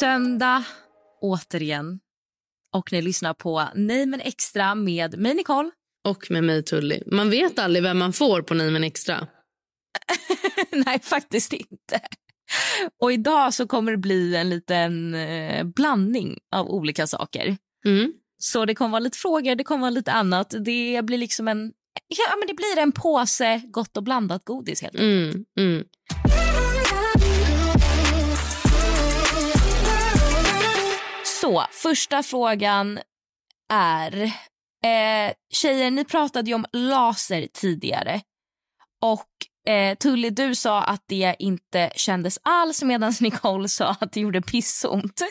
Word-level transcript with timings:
Söndag, 0.00 0.64
återigen. 1.20 2.00
Och 2.76 2.92
ni 2.92 3.02
lyssnar 3.02 3.34
på 3.34 3.68
Nej 3.74 4.06
men 4.06 4.20
extra 4.20 4.74
med 4.74 5.18
mig 5.18 5.34
Nicole. 5.34 5.70
Och 6.08 6.30
med 6.30 6.44
mig 6.44 6.62
Tully. 6.62 7.02
Man 7.06 7.30
vet 7.30 7.58
aldrig 7.58 7.82
vem 7.82 7.98
man 7.98 8.12
får 8.12 8.42
på 8.42 8.54
Nej 8.54 8.70
men 8.70 8.84
extra. 8.84 9.26
Nej, 10.72 11.00
faktiskt 11.00 11.52
inte. 11.52 12.00
Och 13.00 13.12
idag 13.12 13.54
så 13.54 13.66
kommer 13.66 13.92
det 13.92 13.98
bli 13.98 14.36
en 14.36 14.50
liten 14.50 15.14
eh, 15.14 15.64
blandning 15.64 16.38
av 16.54 16.70
olika 16.70 17.06
saker. 17.06 17.56
Mm. 17.86 18.12
Så 18.38 18.64
det 18.64 18.74
kommer 18.74 18.90
vara 18.90 19.00
lite 19.00 19.18
frågor, 19.18 19.54
det 19.54 19.64
kommer 19.64 19.80
vara 19.80 19.90
lite 19.90 20.12
annat. 20.12 20.54
Det 20.64 21.02
blir 21.04 21.18
liksom 21.18 21.48
en 21.48 21.72
ja, 22.08 22.36
men 22.38 22.48
det 22.48 22.54
blir 22.54 22.78
en 22.78 22.92
påse 22.92 23.62
gott 23.70 23.96
och 23.96 24.02
blandat 24.02 24.44
godis 24.44 24.82
helt 24.82 24.94
enkelt. 24.94 25.34
Mm, 25.34 25.44
mm. 25.58 25.84
Så, 31.40 31.66
första 31.70 32.22
frågan 32.22 32.98
är... 33.72 34.22
Eh, 34.84 35.32
tjejer, 35.52 35.90
ni 35.90 36.04
pratade 36.04 36.50
ju 36.50 36.54
om 36.54 36.66
laser 36.72 37.48
tidigare. 37.52 38.20
Och 39.02 39.70
eh, 39.72 39.94
Tully, 39.96 40.30
du 40.30 40.54
sa 40.54 40.82
att 40.82 41.04
det 41.06 41.36
inte 41.38 41.92
kändes 41.96 42.38
alls 42.42 42.82
medan 42.82 43.12
Nicole 43.20 43.68
sa 43.68 43.96
att 44.00 44.12
det 44.12 44.20
gjorde 44.20 44.42
pissont. 44.42 45.22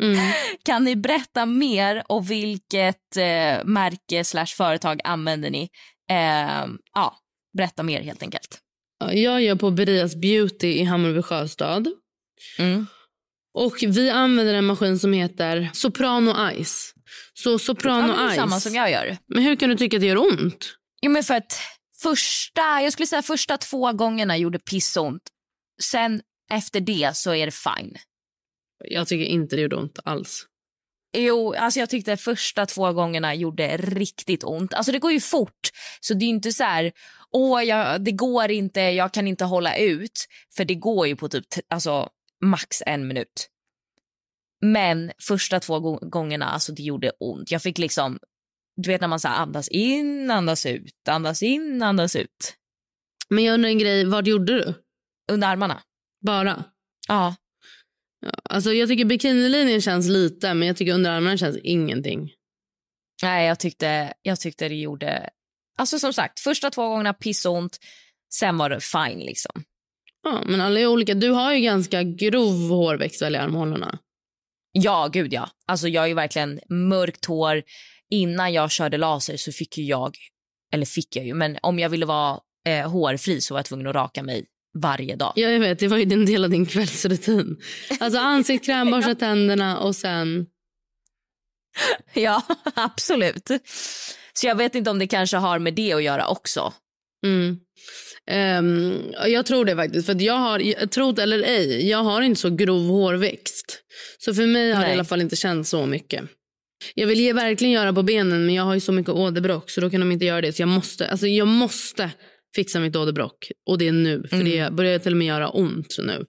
Mm. 0.00 0.32
Kan 0.64 0.84
ni 0.84 0.96
berätta 0.96 1.46
mer 1.46 2.02
och 2.08 2.30
vilket 2.30 3.16
eh, 3.16 3.64
märke 3.64 4.24
slash 4.24 4.46
företag 4.46 5.00
använder 5.04 5.50
ni? 5.50 5.68
Eh, 6.10 6.66
ja, 6.94 7.16
berätta 7.56 7.82
mer 7.82 8.02
helt 8.02 8.22
enkelt. 8.22 8.58
Ja, 9.00 9.12
Jag 9.12 9.42
gör 9.42 9.56
på 9.56 9.70
Berias 9.70 10.16
Beauty 10.16 10.68
i 10.68 10.84
Hammarby 10.84 11.22
Sjöstad. 11.22 11.88
Mm. 12.58 12.86
Och 13.54 13.76
vi 13.82 14.10
använder 14.10 14.54
en 14.54 14.64
maskin 14.64 14.98
som 14.98 15.12
heter 15.12 15.70
Soprano 15.72 16.34
Ice. 16.64 16.94
Så 17.34 17.50
Ja, 17.50 17.58
Soprano 17.58 18.12
är 18.12 18.30
Ice. 18.30 18.36
samma 18.36 18.60
som 18.60 18.74
jag 18.74 18.90
gör. 18.90 19.16
Men 19.28 19.42
hur 19.42 19.56
kan 19.56 19.70
du 19.70 19.76
tycka 19.76 19.96
att 19.96 20.00
det 20.00 20.06
gör 20.06 20.18
ont? 20.18 20.74
Jo, 21.02 21.10
men 21.10 21.22
för 21.22 21.34
att 21.34 21.60
första, 22.02 22.82
jag 22.82 22.92
skulle 22.92 23.06
säga 23.06 23.22
första 23.22 23.58
två 23.58 23.92
gångerna 23.92 24.36
gjorde 24.36 24.58
pissont. 24.58 25.22
Sen 25.82 26.20
efter 26.50 26.80
det 26.80 27.16
så 27.16 27.34
är 27.34 27.46
det 27.46 27.52
fine. 27.52 27.96
Jag 28.84 29.08
tycker 29.08 29.24
inte 29.24 29.56
det 29.56 29.62
gjorde 29.62 29.76
ont 29.76 29.98
alls. 30.04 30.44
Jo, 31.16 31.54
alltså 31.54 31.80
jag 31.80 31.90
tyckte 31.90 32.16
första 32.16 32.66
två 32.66 32.92
gångerna 32.92 33.34
gjorde 33.34 33.76
riktigt 33.76 34.44
ont. 34.44 34.74
Alltså 34.74 34.92
det 34.92 34.98
går 34.98 35.12
ju 35.12 35.20
fort, 35.20 35.68
så 36.00 36.14
det 36.14 36.24
är 36.24 36.28
inte 36.28 36.52
så 36.52 36.64
här, 36.64 36.92
åh, 37.32 37.62
jag, 37.64 38.04
det 38.04 38.12
går 38.12 38.50
inte, 38.50 38.80
jag 38.80 39.12
kan 39.12 39.26
inte 39.28 39.44
hålla 39.44 39.76
ut. 39.76 40.26
För 40.56 40.64
det 40.64 40.74
går 40.74 41.06
ju 41.06 41.16
på 41.16 41.28
typ, 41.28 41.44
alltså 41.70 42.08
max 42.44 42.82
en 42.86 43.08
minut. 43.08 43.48
Men 44.60 45.12
första 45.22 45.60
två 45.60 45.80
gå- 45.80 45.98
gångerna, 46.02 46.46
alltså 46.46 46.72
det 46.72 46.82
gjorde 46.82 47.12
ont. 47.20 47.50
Jag 47.50 47.62
fick 47.62 47.78
liksom, 47.78 48.18
du 48.76 48.90
vet 48.90 49.00
när 49.00 49.08
man 49.08 49.20
så 49.20 49.28
andas 49.28 49.68
in, 49.68 50.30
andas 50.30 50.66
ut, 50.66 51.08
andas 51.08 51.42
in, 51.42 51.82
andas 51.82 52.16
ut. 52.16 52.54
Men 53.28 53.44
jag 53.44 53.54
undrar 53.54 53.68
en 53.68 53.78
grej, 53.78 54.04
vad 54.04 54.26
gjorde 54.28 54.52
du? 54.52 54.74
Under 55.32 55.48
armarna. 55.48 55.82
Bara? 56.26 56.64
Ja. 57.08 57.36
Ja, 58.20 58.32
alltså 58.44 58.72
jag 58.72 58.88
tycker 58.88 59.04
bikinilinjen 59.04 59.80
känns 59.80 60.08
lite, 60.08 60.54
men 60.54 60.68
jag 60.68 60.76
tycker 60.76 60.94
underarmarna 60.94 61.36
känns 61.36 61.56
ingenting. 61.56 62.32
Nej, 63.22 63.46
jag 63.46 63.58
tyckte, 63.58 64.12
jag 64.22 64.40
tyckte 64.40 64.68
det 64.68 64.74
gjorde... 64.74 65.30
Alltså 65.76 65.98
som 65.98 66.12
sagt, 66.12 66.40
första 66.40 66.70
två 66.70 66.88
gångerna 66.88 67.14
pissont, 67.14 67.78
sen 68.34 68.58
var 68.58 68.70
det 68.70 68.80
fine 68.80 69.18
liksom. 69.18 69.64
Ja, 70.24 70.42
men 70.46 70.60
alla 70.60 70.80
är 70.80 70.86
olika. 70.86 71.14
Du 71.14 71.30
har 71.30 71.54
ju 71.54 71.60
ganska 71.60 72.02
grov 72.02 72.68
hårväxt 72.68 73.22
väl 73.22 73.34
i 73.34 73.38
armhålorna? 73.38 73.98
Ja, 74.72 75.08
gud 75.12 75.32
ja. 75.32 75.50
Alltså 75.66 75.88
jag 75.88 76.10
är 76.10 76.14
verkligen 76.14 76.60
mörkt 76.68 77.24
hår. 77.24 77.62
Innan 78.10 78.52
jag 78.52 78.70
körde 78.70 78.96
laser 78.96 79.36
så 79.36 79.52
fick 79.52 79.78
jag, 79.78 80.16
eller 80.72 80.86
fick 80.86 81.16
jag 81.16 81.26
ju, 81.26 81.34
men 81.34 81.58
om 81.62 81.78
jag 81.78 81.88
ville 81.88 82.06
vara 82.06 82.40
eh, 82.66 82.90
hårfri 82.90 83.40
så 83.40 83.54
var 83.54 83.58
jag 83.58 83.66
tvungen 83.66 83.86
att 83.86 83.94
raka 83.94 84.22
mig 84.22 84.46
varje 84.78 85.16
dag. 85.16 85.32
Ja, 85.36 85.48
jag 85.48 85.60
vet. 85.60 85.78
Det 85.78 85.88
var 85.88 85.96
ju 85.96 86.02
en 86.02 86.26
del 86.26 86.44
av 86.44 86.50
din 86.50 86.66
kvällsrutin. 86.66 87.56
Alltså 88.00 88.18
ansiktskräm, 88.18 88.90
borsta 88.90 89.14
tänderna 89.18 89.78
och 89.78 89.96
sen... 89.96 90.46
Ja, 92.14 92.42
absolut. 92.74 93.50
Så 94.32 94.46
jag 94.46 94.54
vet 94.54 94.74
inte 94.74 94.90
om 94.90 94.98
det 94.98 95.06
kanske 95.06 95.36
har 95.36 95.58
med 95.58 95.74
det 95.74 95.92
att 95.92 96.02
göra 96.02 96.28
också. 96.28 96.72
Mm. 97.26 97.60
Ehm, 98.30 99.02
jag 99.26 99.46
tror 99.46 99.64
det 99.64 99.76
faktiskt. 99.76 100.06
För 100.06 100.22
jag 100.22 100.34
har, 100.34 100.58
jag- 100.58 100.90
tro 100.90 101.12
det 101.12 101.22
eller 101.22 101.42
ej, 101.42 101.88
jag 101.88 101.98
har 101.98 102.22
inte 102.22 102.40
så 102.40 102.50
grov 102.50 102.86
hårväxt. 102.88 103.80
Så 104.18 104.34
för 104.34 104.46
mig 104.46 104.72
har 104.72 104.80
det 104.80 104.86
i 104.86 104.88
Nej. 104.88 104.94
alla 104.94 105.04
fall 105.04 105.20
inte 105.20 105.36
känts 105.36 105.70
så 105.70 105.86
mycket. 105.86 106.24
Jag 106.94 107.06
vill 107.06 107.20
ge, 107.20 107.32
verkligen 107.32 107.72
göra 107.74 107.92
på 107.92 108.02
benen 108.02 108.46
men 108.46 108.54
jag 108.54 108.62
har 108.62 108.74
ju 108.74 108.80
så 108.80 108.92
mycket 108.92 109.12
åderbråck 109.14 109.70
så 109.70 109.80
då 109.80 109.90
kan 109.90 110.00
de 110.00 110.12
inte 110.12 110.24
göra 110.24 110.40
det. 110.40 110.52
Så 110.52 110.62
jag 110.62 110.68
måste, 110.68 111.08
alltså 111.08 111.26
jag 111.26 111.48
måste 111.48 112.10
fixa 112.56 112.80
mitt 112.80 112.96
åderbråck. 112.96 113.50
Och 113.70 113.78
det 113.78 113.88
är 113.88 113.92
nu. 113.92 114.22
För 114.30 114.36
det 114.36 114.72
börjar 114.72 114.98
till 114.98 115.12
och 115.12 115.16
med 115.18 115.26
göra 115.26 115.48
ont 115.48 115.96
nu. 115.98 116.24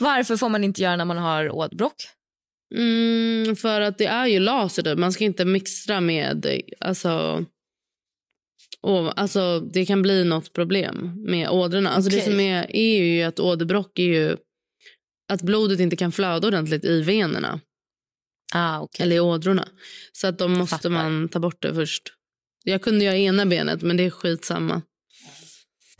Varför 0.00 0.36
får 0.36 0.48
man 0.48 0.64
inte 0.64 0.82
göra 0.82 0.96
när 0.96 1.04
man 1.04 1.18
har 1.18 1.50
åderbråck? 1.50 1.94
Mm, 2.76 3.56
för 3.56 3.80
att 3.80 3.98
det 3.98 4.06
är 4.06 4.26
ju 4.26 4.38
laser. 4.38 4.96
Man 4.96 5.12
ska 5.12 5.24
inte 5.24 5.44
mixtra 5.44 6.00
med, 6.00 6.46
alltså... 6.80 7.44
Och, 8.82 9.20
alltså 9.20 9.60
det 9.60 9.86
kan 9.86 10.02
bli 10.02 10.24
något 10.24 10.52
problem 10.52 11.24
med 11.26 11.48
ådrorna. 11.50 11.90
Alltså 11.90 12.10
det 12.10 12.16
Okej. 12.16 12.30
som 12.30 12.40
är, 12.40 12.76
är 12.76 13.02
ju 13.02 13.22
att 13.22 13.40
åderbråck 13.40 13.98
är 13.98 14.02
ju 14.02 14.36
att 15.32 15.42
blodet 15.42 15.80
inte 15.80 15.96
kan 15.96 16.12
flöda 16.12 16.48
ordentligt 16.48 16.84
i 16.84 17.02
venerna 17.02 17.60
Ah, 18.54 18.80
okay. 18.80 19.04
eller 19.06 19.16
i 19.16 19.20
ådrorna. 19.20 19.68
Så 20.12 20.26
att 20.26 20.38
då 20.38 20.48
måste 20.48 20.76
Fattar. 20.76 20.90
man 20.90 21.28
ta 21.28 21.38
bort 21.38 21.62
det 21.62 21.74
först. 21.74 22.02
Jag 22.64 22.82
kunde 22.82 23.04
göra 23.04 23.16
ena 23.16 23.46
benet 23.46 23.82
men 23.82 23.96
det 23.96 24.04
är 24.04 24.10
skitsamma. 24.10 24.82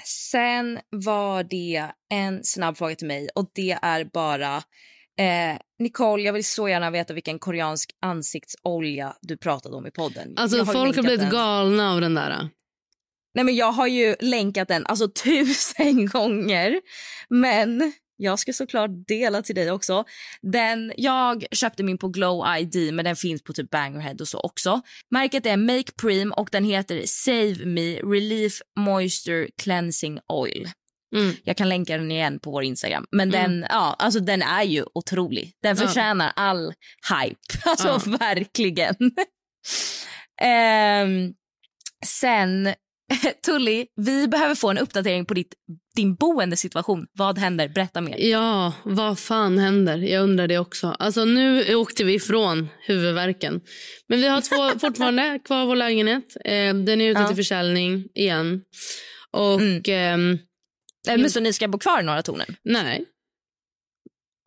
Sen 0.05 0.79
var 0.91 1.43
det 1.45 1.91
en 2.13 2.45
snabb 2.45 2.77
fråga 2.77 2.95
till 2.95 3.07
mig 3.07 3.29
och 3.35 3.51
det 3.55 3.79
är 3.83 4.05
bara 4.05 4.57
eh, 5.19 5.59
Nicole, 5.79 6.23
jag 6.23 6.33
vill 6.33 6.45
så 6.45 6.69
gärna 6.69 6.91
veta 6.91 7.15
vilken 7.15 7.39
koreansk 7.39 7.91
ansiktsolja 8.03 9.17
du 9.21 9.37
pratade 9.37 9.77
om 9.77 9.87
i 9.87 9.91
podden. 9.91 10.35
Alltså 10.37 10.65
folk 10.67 10.97
har 10.97 11.03
blivit 11.03 11.21
den. 11.21 11.31
galna 11.31 11.93
av 11.93 12.01
den 12.01 12.15
där. 12.15 12.49
Nej, 13.35 13.45
men 13.45 13.57
jag 13.57 13.73
har 13.73 13.87
ju 13.87 14.17
länkat 14.21 14.69
den 14.69 14.87
alltså 14.87 15.09
tusen 15.09 16.07
gånger. 16.13 16.81
Men 17.29 17.93
jag 18.17 18.39
ska 18.39 18.53
såklart 18.53 18.91
dela 19.07 19.43
till 19.43 19.55
dig 19.55 19.71
också. 19.71 20.05
Den, 20.43 20.93
jag 20.97 21.45
köpte 21.53 21.83
min 21.83 21.99
på 21.99 22.09
Glow 22.09 22.45
ID, 22.59 22.95
men 22.95 23.05
den 23.05 23.17
finns 23.17 23.43
på 23.43 23.53
typ 23.53 23.71
Bangerhead 23.71 24.17
och 24.21 24.29
så 24.29 24.41
också. 24.41 24.81
Märket 25.11 25.47
är 25.47 25.57
Make 25.57 25.93
Preem 26.01 26.33
och 26.33 26.49
den 26.53 26.65
heter 26.65 27.03
Save 27.07 27.67
Me 27.67 27.97
Relief 27.97 28.53
Moisture 28.79 29.49
Cleansing 29.63 30.21
Oil. 30.29 30.69
Mm. 31.17 31.35
Jag 31.45 31.57
kan 31.57 31.69
länka 31.69 31.97
den 31.97 32.13
igen 32.13 32.39
på 32.39 32.51
vår 32.51 32.63
Instagram. 32.63 33.07
Men 33.11 33.31
den, 33.31 33.67
ja, 33.69 33.97
alltså 33.99 34.21
den 34.21 34.43
är 34.43 34.63
ju 34.63 34.85
otrolig. 34.95 35.53
Den 35.63 35.77
förtjänar 35.77 36.33
all 36.37 36.75
hype. 37.11 37.41
Alltså 37.65 38.11
verkligen. 38.11 38.95
Ehm, 40.43 41.33
sen 42.07 42.75
Tully, 43.47 43.87
vi 43.97 44.29
behöver 44.29 44.55
få 44.55 44.71
en 44.71 44.79
uppdatering 44.79 45.25
på 45.27 45.35
ditt, 45.35 45.55
din 45.97 46.15
boendesituation. 46.15 47.07
Vad 47.13 47.39
händer? 47.39 47.69
Berätta 47.69 48.01
mer. 48.01 48.17
Ja, 48.19 48.73
vad 48.85 49.19
fan 49.19 49.59
händer? 49.59 49.97
Jag 49.99 50.23
undrar 50.23 50.49
det 50.49 50.59
också. 50.59 50.87
Alltså 50.99 51.25
nu 51.25 51.75
åkte 51.75 52.05
vi 52.05 52.15
ifrån 52.15 52.69
huvudvärken. 52.87 53.61
Men 54.09 54.21
vi 54.21 54.27
har 54.29 54.41
två 54.41 54.79
fortfarande 54.79 55.39
kvar 55.45 55.67
vår 55.67 55.77
lägenhet. 55.77 56.37
Eh, 56.45 56.75
den 56.75 57.01
är 57.01 57.11
ute 57.11 57.21
Ja. 57.21 57.27
till 57.27 57.37
försäljning 57.37 58.05
igen. 58.15 58.63
Och 59.31 59.89
ehm, 59.89 60.39
Eh, 61.09 61.19
Men 61.19 61.31
så 61.31 61.41
ni 61.41 61.53
ska 61.53 61.69
bo 61.69 61.79
kvar 61.79 62.01
i 62.01 62.05
Norra 62.05 62.23
Tornen? 62.23 62.57
nej, 62.65 63.05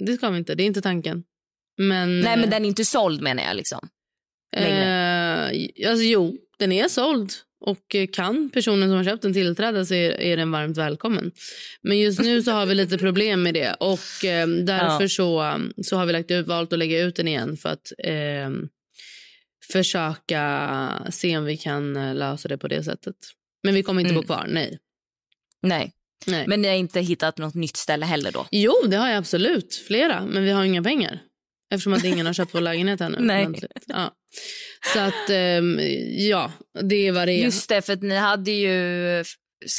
det 0.06 0.14
ska 0.14 0.30
vi 0.30 0.38
inte. 0.38 0.56
Det 0.56 0.64
är 0.64 0.66
inte 0.68 0.82
tanken. 0.82 1.24
Men, 1.78 2.20
Nej, 2.20 2.38
men 2.38 2.50
den 2.50 2.64
är 2.66 2.70
inte 2.70 2.86
såld 2.86 3.22
menar 3.22 3.44
jag. 3.44 3.56
liksom. 3.56 3.90
eh, 4.56 5.46
alltså, 5.90 6.04
jo, 6.04 6.38
den 6.60 6.72
är 6.72 6.88
såld. 6.88 7.34
Och 7.66 7.96
eh, 7.96 8.08
kan 8.08 8.50
personen 8.50 8.90
som 8.90 8.98
har 8.98 9.04
köpt 9.04 9.22
den 9.22 9.34
tillträda 9.34 9.86
så 9.86 9.94
är, 9.94 10.22
är 10.22 10.38
den 10.38 10.52
varmt 10.52 10.78
välkommen. 10.78 11.32
Men 11.82 12.00
just 12.00 12.20
nu 12.20 12.44
så 12.44 12.52
har 12.52 12.66
vi 12.66 12.76
lite 12.76 12.98
problem 12.98 13.44
med 13.44 13.54
det. 13.54 13.74
Och 13.80 14.26
eh, 14.26 14.48
därför 14.48 15.04
Ja. 15.04 15.10
så, 15.10 15.60
så 15.84 15.98
har 15.98 16.06
vi 16.06 16.14
lagt 16.14 16.32
ut, 16.32 16.48
valt 16.48 16.74
att 16.74 16.80
lägga 16.80 17.00
ut 17.02 17.16
den 17.16 17.28
igen 17.28 17.58
för 17.58 17.70
att 17.70 17.92
eh, 17.98 18.50
försöka 19.72 20.90
se 21.12 21.38
om 21.38 21.46
vi 21.46 21.58
kan 21.58 21.96
eh, 21.98 22.16
lösa 22.16 22.48
det 22.48 22.58
på 22.58 22.68
det 22.68 22.84
sättet. 22.84 23.16
Men 23.64 23.74
vi 23.74 23.84
kommer 23.84 24.02
inte 24.02 24.12
Mm. 24.14 24.22
bo 24.22 24.26
kvar, 24.26 24.46
nej. 24.50 24.80
Nej. 25.62 25.92
nej. 26.26 26.46
Men 26.48 26.62
ni 26.62 26.68
har 26.68 26.76
inte 26.76 27.00
hittat 27.02 27.38
något 27.38 27.56
nytt 27.56 27.78
ställe 27.78 28.06
heller 28.06 28.32
då? 28.32 28.48
Jo, 28.52 28.74
det 28.88 28.96
har 28.98 29.10
jag 29.10 29.18
absolut. 29.18 29.76
Flera. 29.88 30.26
Men 30.26 30.44
vi 30.44 30.52
har 30.52 30.64
inga 30.64 30.84
pengar. 30.84 31.20
Eftersom 31.74 31.94
att 31.94 32.04
ingen 32.04 32.26
har 32.26 32.34
köpt 32.34 32.56
vår 32.56 32.62
lägenhet 32.62 33.02
ännu. 33.02 33.18
Nej. 33.22 33.46
ordentligt. 33.46 33.84
Ja. 33.88 34.14
Så 34.94 35.00
att, 35.00 35.30
ehm, 35.30 35.80
ja, 36.30 36.52
det 36.82 37.08
är 37.08 37.12
vad 37.12 37.28
det 37.28 37.34
är. 37.34 37.44
Just 37.44 37.70
det, 37.70 37.82
för 37.82 37.94
att 37.94 38.02
ni 38.02 38.16
hade 38.16 38.52
ju 38.52 39.24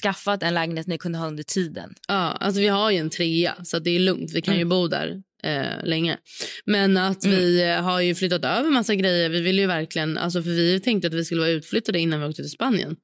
skaffat 0.02 0.42
en 0.42 0.54
lägenhet 0.54 0.86
ni 0.86 0.98
kunde 0.98 1.18
ha 1.18 1.26
under 1.26 1.42
tiden. 1.42 1.94
Ja, 2.08 2.14
alltså 2.14 2.60
vi 2.60 2.68
har 2.68 2.90
ju 2.90 2.98
en 2.98 3.10
trea, 3.10 3.54
så 3.64 3.78
det 3.78 3.90
är 3.90 3.98
lugnt. 3.98 4.32
Vi 4.34 4.42
kan 4.42 4.54
ju 4.54 4.60
Mm. 4.60 4.68
bo 4.68 4.88
där 4.88 5.22
eh, 5.42 5.84
länge. 5.84 6.18
Men 6.64 6.96
att 6.96 7.24
vi 7.24 7.62
eh, 7.62 7.82
har 7.82 8.00
ju 8.00 8.14
flyttat 8.14 8.44
över 8.44 8.70
massa 8.70 8.94
grejer. 8.94 9.28
Vi 9.28 9.40
vill 9.40 9.58
ju 9.58 9.66
verkligen, 9.66 10.18
alltså 10.18 10.42
för 10.42 10.50
vi 10.50 10.80
tänkte 10.80 11.08
att 11.08 11.14
vi 11.14 11.24
skulle 11.24 11.40
vara 11.40 11.50
utflyttade 11.50 11.98
innan 11.98 12.20
vi 12.20 12.26
åkte 12.26 12.42
till 12.42 12.50
Spanien. 12.50 12.96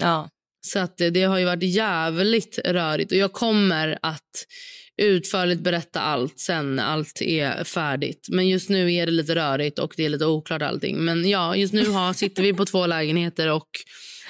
Ja. 0.00 0.30
Så 0.60 0.78
att 0.78 0.96
det, 0.96 1.10
det 1.10 1.22
har 1.22 1.38
ju 1.38 1.44
varit 1.44 1.62
jävligt 1.62 2.58
rörigt. 2.64 3.12
Och 3.12 3.18
jag 3.18 3.32
kommer 3.32 3.98
att 4.02 4.44
utförligt 4.98 5.60
berätta 5.60 6.00
allt 6.00 6.38
sen 6.38 6.76
när 6.76 6.84
allt 6.84 7.22
är 7.22 7.64
färdigt. 7.64 8.26
Men 8.30 8.48
just 8.48 8.68
nu 8.68 8.94
är 8.94 9.06
det 9.06 9.12
lite 9.12 9.34
rörigt 9.34 9.78
och 9.78 9.94
det 9.96 10.04
är 10.04 10.08
lite 10.08 10.26
oklart 10.26 10.62
allting. 10.62 11.04
Men 11.04 11.28
ja, 11.28 11.56
just 11.56 11.72
nu 11.74 11.86
har, 11.88 12.12
sitter 12.22 12.42
vi 12.42 12.52
på 12.54 12.64
två 12.64 12.86
lägenheter 12.86 13.50
och 13.50 13.68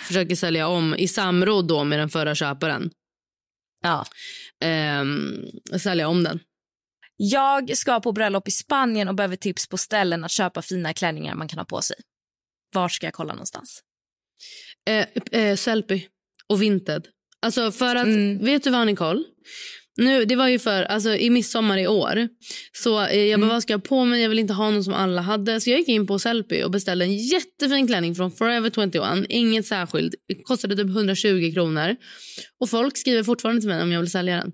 försöker 0.06 0.36
sälja 0.36 0.68
om 0.68 0.94
i 0.94 1.08
samråd 1.08 1.68
då 1.68 1.84
med 1.84 1.98
den 1.98 2.08
förra 2.08 2.34
köparen. 2.34 2.90
ja. 3.82 4.06
Ehm, 4.60 5.44
sälja 5.80 6.08
om 6.08 6.24
den. 6.24 6.40
Jag 7.16 7.76
ska 7.76 8.00
på 8.00 8.12
bröllop 8.12 8.48
i 8.48 8.50
Spanien 8.50 9.08
och 9.08 9.14
behöver 9.14 9.36
tips 9.36 9.68
på 9.68 9.76
ställen 9.76 10.24
att 10.24 10.30
köpa 10.30 10.62
fina 10.62 10.92
klänningar 10.94 11.34
man 11.34 11.48
kan 11.48 11.58
ha 11.58 11.64
på 11.64 11.82
sig. 11.82 11.96
Var 12.74 12.88
ska 12.88 13.06
jag 13.06 13.14
kolla 13.14 13.32
någonstans? 13.32 13.80
Eh, 14.88 15.06
eh, 15.40 15.56
Sellpy 15.56 16.02
och 16.46 16.62
Vinted. 16.62 17.06
Alltså 17.42 17.72
för 17.72 17.96
att, 17.96 18.06
Mm. 18.06 18.44
vet 18.44 18.64
du 18.64 18.70
vad 18.70 18.86
Nicole? 18.86 19.24
Nu, 19.98 20.24
det 20.24 20.36
var 20.36 20.48
ju 20.48 20.58
för, 20.58 20.82
alltså 20.82 21.14
i 21.16 21.30
midsommar 21.30 21.78
i 21.78 21.86
år. 21.86 22.28
Så 22.72 23.04
eh, 23.06 23.16
jag 23.24 23.40
bara, 23.40 23.44
Mm. 23.44 23.48
vad 23.48 23.62
ska 23.62 23.72
jag 23.72 23.84
på 23.84 24.04
mig? 24.04 24.22
Jag 24.22 24.28
vill 24.28 24.38
inte 24.38 24.52
ha 24.54 24.70
någon 24.70 24.84
som 24.84 24.94
alla 24.94 25.22
hade. 25.22 25.60
Så 25.60 25.70
jag 25.70 25.78
gick 25.78 25.88
in 25.88 26.06
på 26.06 26.18
Sellpy 26.18 26.62
och 26.62 26.70
beställde 26.70 27.04
en 27.04 27.16
jättefin 27.16 27.86
klänning 27.86 28.14
från 28.14 28.32
Forever 28.32 28.70
21. 28.70 29.26
Inget 29.28 29.66
särskilt. 29.66 30.14
Det 30.28 30.34
kostade 30.42 30.76
typ 30.76 30.86
120 30.86 31.50
kronor. 31.54 31.96
Och 32.60 32.70
folk 32.70 32.96
skriver 32.98 33.22
fortfarande 33.22 33.60
till 33.60 33.68
mig 33.70 33.82
om 33.82 33.92
jag 33.92 34.00
vill 34.00 34.10
sälja 34.10 34.36
den. 34.36 34.52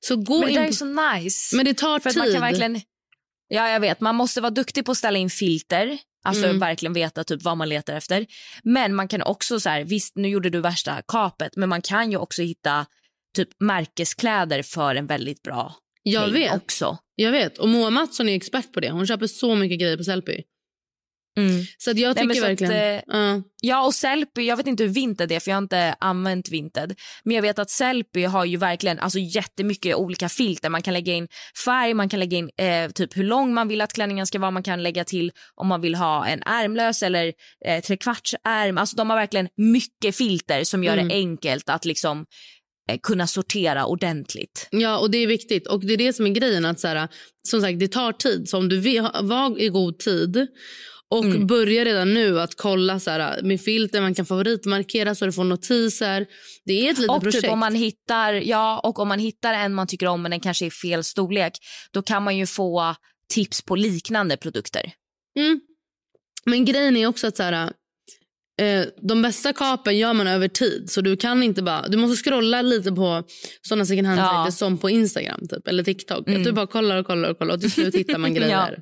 Så 0.00 0.16
gå 0.16 0.38
Men 0.40 0.46
det 0.46 0.50
in 0.52 0.56
på... 0.56 0.62
är 0.62 0.72
så 0.72 1.14
nice. 1.14 1.56
Men 1.56 1.64
det 1.64 1.74
tar 1.74 1.98
För 2.00 2.10
att 2.10 2.14
tid. 2.14 2.22
man 2.22 2.32
kan 2.32 2.40
verkligen... 2.40 2.80
Ja, 3.48 3.68
jag 3.70 3.80
vet. 3.80 4.00
Man 4.00 4.14
måste 4.14 4.40
vara 4.40 4.50
duktig 4.50 4.84
på 4.84 4.92
att 4.92 4.98
ställa 4.98 5.18
in 5.18 5.30
filter. 5.30 5.98
Alltså 6.26 6.44
Mm. 6.44 6.58
verkligen 6.58 6.92
veta 6.92 7.24
typ 7.24 7.42
vad 7.42 7.56
man 7.56 7.68
letar 7.68 7.94
efter. 7.96 8.26
Men 8.62 8.94
man 8.94 9.08
kan 9.08 9.22
också 9.22 9.60
så 9.60 9.68
här, 9.68 9.84
visst 9.84 10.16
nu 10.16 10.28
gjorde 10.28 10.50
du 10.50 10.60
värsta 10.60 11.02
kapet, 11.08 11.56
men 11.56 11.68
man 11.68 11.82
kan 11.82 12.10
ju 12.10 12.16
också 12.16 12.42
hitta 12.42 12.86
typ 13.34 13.48
märkeskläder 13.60 14.62
för 14.62 14.94
en 14.94 15.06
väldigt 15.06 15.42
bra 15.42 15.74
jag 16.02 16.28
vet. 16.28 16.54
också. 16.54 16.98
Jag 17.14 17.32
vet. 17.32 17.58
Och 17.58 17.68
Moa 17.68 17.90
Mattsson 17.90 18.28
är 18.28 18.36
expert 18.36 18.72
på 18.72 18.80
det. 18.80 18.90
Hon 18.90 19.06
köper 19.06 19.26
så 19.26 19.54
mycket 19.54 19.80
grejer 19.80 19.96
på 19.96 20.04
Sellpy. 20.04 20.42
Så 21.78 21.90
att 21.90 21.98
jag 21.98 22.08
Nej, 22.08 22.14
tycker 22.14 22.26
men 22.26 22.36
så 22.36 22.42
att, 22.42 22.50
verkligen... 22.50 23.36
eh, 23.36 23.42
Ja. 23.60 23.86
Och 23.86 23.94
Sellpy, 23.94 24.42
jag 24.42 24.56
vet 24.56 24.66
inte 24.66 24.82
hur 24.82 24.90
Vinted 24.90 25.32
är 25.32 25.40
för 25.40 25.50
jag 25.50 25.56
har 25.56 25.62
inte 25.62 25.94
använt 26.00 26.48
Vinted. 26.50 26.94
Men 27.24 27.34
jag 27.34 27.42
vet 27.42 27.58
att 27.58 27.70
Sellpy 27.70 28.24
har 28.24 28.44
ju 28.44 28.56
verkligen 28.56 28.98
alltså, 28.98 29.18
jättemycket 29.18 29.96
olika 29.96 30.28
filter. 30.28 30.68
Man 30.70 30.82
kan 30.82 30.94
lägga 30.94 31.12
in 31.12 31.28
färg, 31.64 31.94
man 31.94 32.08
kan 32.08 32.20
lägga 32.20 32.36
in 32.38 32.50
eh, 32.56 32.90
typ 32.90 33.16
hur 33.16 33.24
lång 33.24 33.54
man 33.54 33.68
vill 33.68 33.80
att 33.80 33.92
klänningen 33.92 34.26
ska 34.26 34.38
vara. 34.38 34.50
Man 34.50 34.62
kan 34.62 34.82
lägga 34.82 35.04
till 35.04 35.32
om 35.54 35.66
man 35.66 35.80
vill 35.80 35.94
ha 35.94 36.26
en 36.26 36.42
ärmlös 36.42 37.02
eller 37.02 37.32
eh, 37.66 37.80
trekvarts 37.82 38.34
ärm. 38.44 38.78
Alltså 38.78 38.96
de 38.96 39.10
har 39.10 39.16
verkligen 39.16 39.48
mycket 39.56 40.16
filter 40.16 40.64
som 40.64 40.84
gör 40.84 40.92
Mm. 40.94 41.08
det 41.08 41.14
enkelt 41.14 41.68
att 41.68 41.84
liksom 41.84 42.26
kunna 43.02 43.26
sortera 43.26 43.86
ordentligt. 43.86 44.68
Ja, 44.70 44.98
och 44.98 45.10
det 45.10 45.18
är 45.18 45.26
viktigt. 45.26 45.66
Och 45.66 45.80
det 45.86 45.92
är 45.92 45.96
det 45.96 46.12
som 46.12 46.26
är 46.26 46.30
grejen. 46.30 46.64
Att 46.64 46.80
så 46.80 46.88
här, 46.88 47.08
som 47.48 47.60
sagt, 47.60 47.80
det 47.80 47.88
tar 47.88 48.12
tid. 48.12 48.48
Så 48.48 48.58
om 48.58 48.68
du 48.68 48.80
vill, 48.80 49.08
var 49.22 49.60
i 49.60 49.68
god 49.68 49.98
tid 49.98 50.46
och 51.08 51.24
Mm. 51.24 51.46
börja 51.46 51.84
redan 51.84 52.14
nu 52.14 52.40
att 52.40 52.54
kolla 52.54 53.00
så 53.00 53.10
här, 53.10 53.42
med 53.42 53.60
filter, 53.60 54.00
man 54.00 54.14
kan 54.14 54.26
favoritmarkera 54.26 55.14
så 55.14 55.26
du 55.26 55.32
får 55.32 55.44
notiser. 55.44 56.26
Det 56.64 56.86
är 56.86 56.90
ett 56.90 56.98
litet 56.98 57.16
Och 57.16 57.22
projekt. 57.22 57.42
typ 57.42 57.52
om 57.52 57.58
man 57.58 57.74
hittar, 57.74 58.32
ja, 58.32 58.80
och 58.84 58.98
om 58.98 59.08
man 59.08 59.18
hittar 59.18 59.54
en 59.54 59.74
man 59.74 59.86
tycker 59.86 60.06
om 60.06 60.22
men 60.22 60.30
den 60.30 60.40
kanske 60.40 60.66
är 60.66 60.70
fel 60.70 61.04
storlek, 61.04 61.52
då 61.92 62.02
kan 62.02 62.22
man 62.22 62.36
ju 62.36 62.46
få 62.46 62.94
tips 63.28 63.62
på 63.62 63.76
liknande 63.76 64.36
produkter. 64.36 64.92
Mm. 65.38 65.60
Men 66.44 66.64
grejen 66.64 66.96
är 66.96 67.06
också 67.06 67.26
att 67.26 67.36
så 67.36 67.42
här, 67.42 67.72
eh, 68.62 68.84
de 69.02 69.22
bästa 69.22 69.52
kapen 69.52 69.98
gör 69.98 70.12
man 70.12 70.26
över 70.26 70.48
tid. 70.48 70.90
Så 70.90 71.00
du 71.00 71.16
kan 71.16 71.42
inte 71.42 71.62
bara, 71.62 71.88
du 71.88 71.96
måste 71.96 72.24
scrolla 72.24 72.62
lite 72.62 72.92
på 72.92 73.24
sådana 73.62 73.86
second 73.86 74.06
hand 74.06 74.20
Ja. 74.20 74.50
som 74.52 74.78
på 74.78 74.90
Instagram 74.90 75.40
typ, 75.48 75.68
eller 75.68 75.82
TikTok. 75.82 76.28
Mm. 76.28 76.40
Att 76.40 76.44
du 76.44 76.52
bara 76.52 76.66
kollar 76.66 76.96
och 76.96 77.06
kollar 77.06 77.30
och 77.30 77.38
kollar 77.38 77.54
och 77.54 77.60
till 77.60 77.70
slut 77.72 77.94
hittar 77.94 78.18
man 78.18 78.34
grejer. 78.40 78.78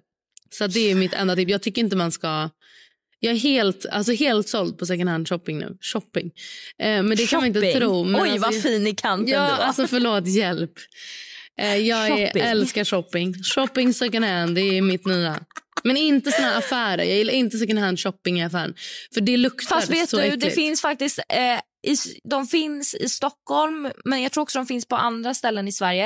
Så 0.51 0.65
att 0.65 0.73
det 0.73 0.91
är 0.91 0.95
mitt 0.95 1.13
enda 1.15 1.37
tips. 1.37 1.51
Jag 1.51 1.63
tycker 1.63 1.83
inte 1.83 1.97
man 1.97 2.13
ska... 2.13 2.51
Jag 3.25 3.35
är 3.35 3.39
helt, 3.39 3.87
alltså 3.87 4.13
helt 4.13 4.49
såld 4.49 4.79
på 4.79 4.87
second 4.87 5.09
hand 5.11 5.29
shopping 5.29 5.59
nu. 5.59 5.77
Shopping. 5.81 6.31
Eh, 6.79 6.87
men 7.03 7.17
det 7.17 7.27
kan 7.31 7.39
man 7.41 7.47
inte 7.47 7.61
Shopping. 7.61 7.79
tro. 7.81 8.03
Oj, 8.05 8.31
alltså, 8.31 8.39
vad 8.39 8.63
fin 8.63 8.87
i 8.87 8.95
kanten 8.95 9.35
Ja, 9.35 9.45
du 9.51 9.51
var. 9.57 9.59
alltså 9.59 9.87
förlåt, 9.87 10.27
hjälp. 10.27 10.73
Eh, 11.61 11.77
jag 11.77 12.09
Shopping. 12.09 12.43
älskar 12.43 12.85
shopping. 12.85 13.35
Shopping 13.43 13.95
second 13.95 14.25
hand, 14.25 14.55
det 14.55 14.61
är 14.61 14.83
mitt 14.83 15.07
nya. 15.07 15.41
Men 15.85 15.97
inte 15.97 16.31
såna 16.33 16.49
här 16.49 16.59
affärer. 16.59 17.05
Jag 17.05 17.17
gillar 17.17 17.33
inte 17.33 17.59
second 17.59 17.79
hand 17.79 18.01
shopping 18.01 18.41
i 18.41 18.45
affären. 18.45 18.75
För 19.15 19.21
det 19.21 19.37
luktar 19.37 19.77
Fast 19.77 19.91
vet 19.91 20.11
så 20.11 20.17
du, 20.17 20.23
äckligt. 20.23 20.45
det 20.45 20.51
finns 20.51 20.81
faktiskt... 20.81 21.19
Eh, 21.19 21.61
i, 21.87 21.97
de 22.31 22.47
finns 22.47 22.95
i 22.95 23.09
Stockholm, 23.09 23.91
men 24.05 24.23
jag 24.23 24.33
tror 24.33 24.43
också 24.43 24.59
de 24.59 24.67
finns 24.67 24.87
på 24.89 24.97
andra 24.97 25.35
ställen 25.35 25.69
i 25.69 25.73
Sverige. 25.73 26.05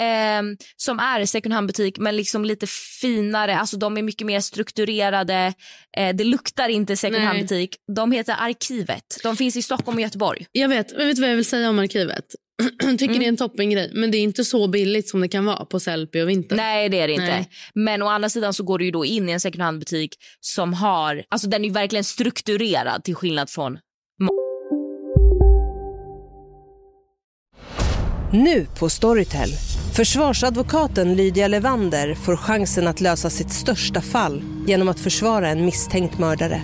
Eh, 0.00 0.42
som 0.76 0.98
är 0.98 1.24
second 1.26 1.54
hand-butik, 1.54 1.98
men 1.98 2.16
liksom 2.16 2.44
lite 2.44 2.66
finare. 3.00 3.58
Alltså 3.58 3.76
De 3.76 3.96
är 3.96 4.02
mycket 4.02 4.26
mer 4.26 4.40
strukturerade. 4.40 5.54
Eh, 5.96 6.16
det 6.16 6.24
luktar 6.24 6.68
inte 6.68 6.96
second 6.96 7.24
hand-butik. 7.24 7.76
De 7.96 8.12
heter 8.12 8.36
Arkivet. 8.38 9.20
De 9.22 9.36
finns 9.36 9.56
i 9.56 9.62
Stockholm 9.62 9.96
och 9.96 10.02
Göteborg. 10.02 10.46
Jag 10.52 10.68
vet, 10.68 10.92
men 10.96 11.06
vet 11.06 11.16
du 11.16 11.22
vad 11.22 11.30
jag 11.30 11.36
vill 11.36 11.44
säga 11.44 11.70
om 11.70 11.78
arkivet? 11.78 12.24
Tycker 12.80 13.04
Mm. 13.04 13.18
det 13.18 13.24
är 13.24 13.28
en 13.28 13.36
toppengrej. 13.36 13.90
Men 13.94 14.10
det 14.10 14.18
är 14.18 14.22
inte 14.22 14.44
så 14.44 14.68
billigt 14.68 15.08
som 15.08 15.20
det 15.20 15.28
kan 15.28 15.44
vara 15.44 15.64
på 15.64 15.80
Sellpy 15.80 16.22
och 16.22 16.28
Vinted. 16.28 16.56
Nej, 16.56 16.88
det 16.88 17.00
är 17.00 17.06
det 17.06 17.12
inte. 17.12 17.26
Nej. 17.26 17.48
Men 17.74 18.02
å 18.02 18.08
andra 18.08 18.28
sidan 18.28 18.52
så 18.54 18.62
går 18.64 18.78
du 18.78 18.84
ju 18.84 18.90
då 18.90 19.04
in 19.04 19.28
i 19.28 19.32
en 19.32 19.40
second 19.40 19.62
hand-butik 19.62 20.14
som 20.40 20.74
har... 20.74 21.24
Alltså 21.28 21.48
Den 21.48 21.62
är 21.64 21.68
ju 21.68 21.74
verkligen 21.74 22.04
strukturerad 22.04 23.04
till 23.04 23.14
skillnad 23.14 23.50
från 23.50 23.78
Nu 28.32 28.66
på 28.78 28.88
Storytel. 28.88 29.48
Försvarsadvokaten 29.96 31.14
Lydia 31.14 31.48
Levander 31.48 32.14
får 32.14 32.36
chansen 32.36 32.86
att 32.86 33.00
lösa 33.00 33.30
sitt 33.30 33.52
största 33.52 34.00
fall 34.00 34.42
genom 34.66 34.88
att 34.88 35.00
försvara 35.00 35.48
en 35.48 35.64
misstänkt 35.64 36.18
mördare. 36.18 36.62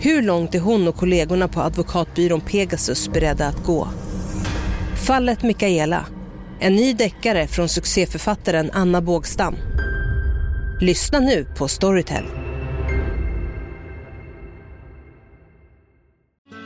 Hur 0.00 0.22
långt 0.22 0.54
är 0.54 0.60
hon 0.60 0.88
och 0.88 0.96
kollegorna 0.96 1.48
på 1.48 1.60
advokatbyrån 1.60 2.40
Pegasus 2.40 3.08
beredda 3.08 3.46
att 3.46 3.64
gå? 3.64 3.88
Fallet 4.96 5.42
Mikaela. 5.42 6.06
En 6.60 6.76
ny 6.76 6.92
deckare 6.92 7.46
från 7.46 7.68
succéförfattaren 7.68 8.70
Anna 8.72 9.00
Bågstam. 9.00 9.56
Lyssna 10.80 11.20
nu 11.20 11.46
på 11.58 11.68
Storytel. 11.68 12.24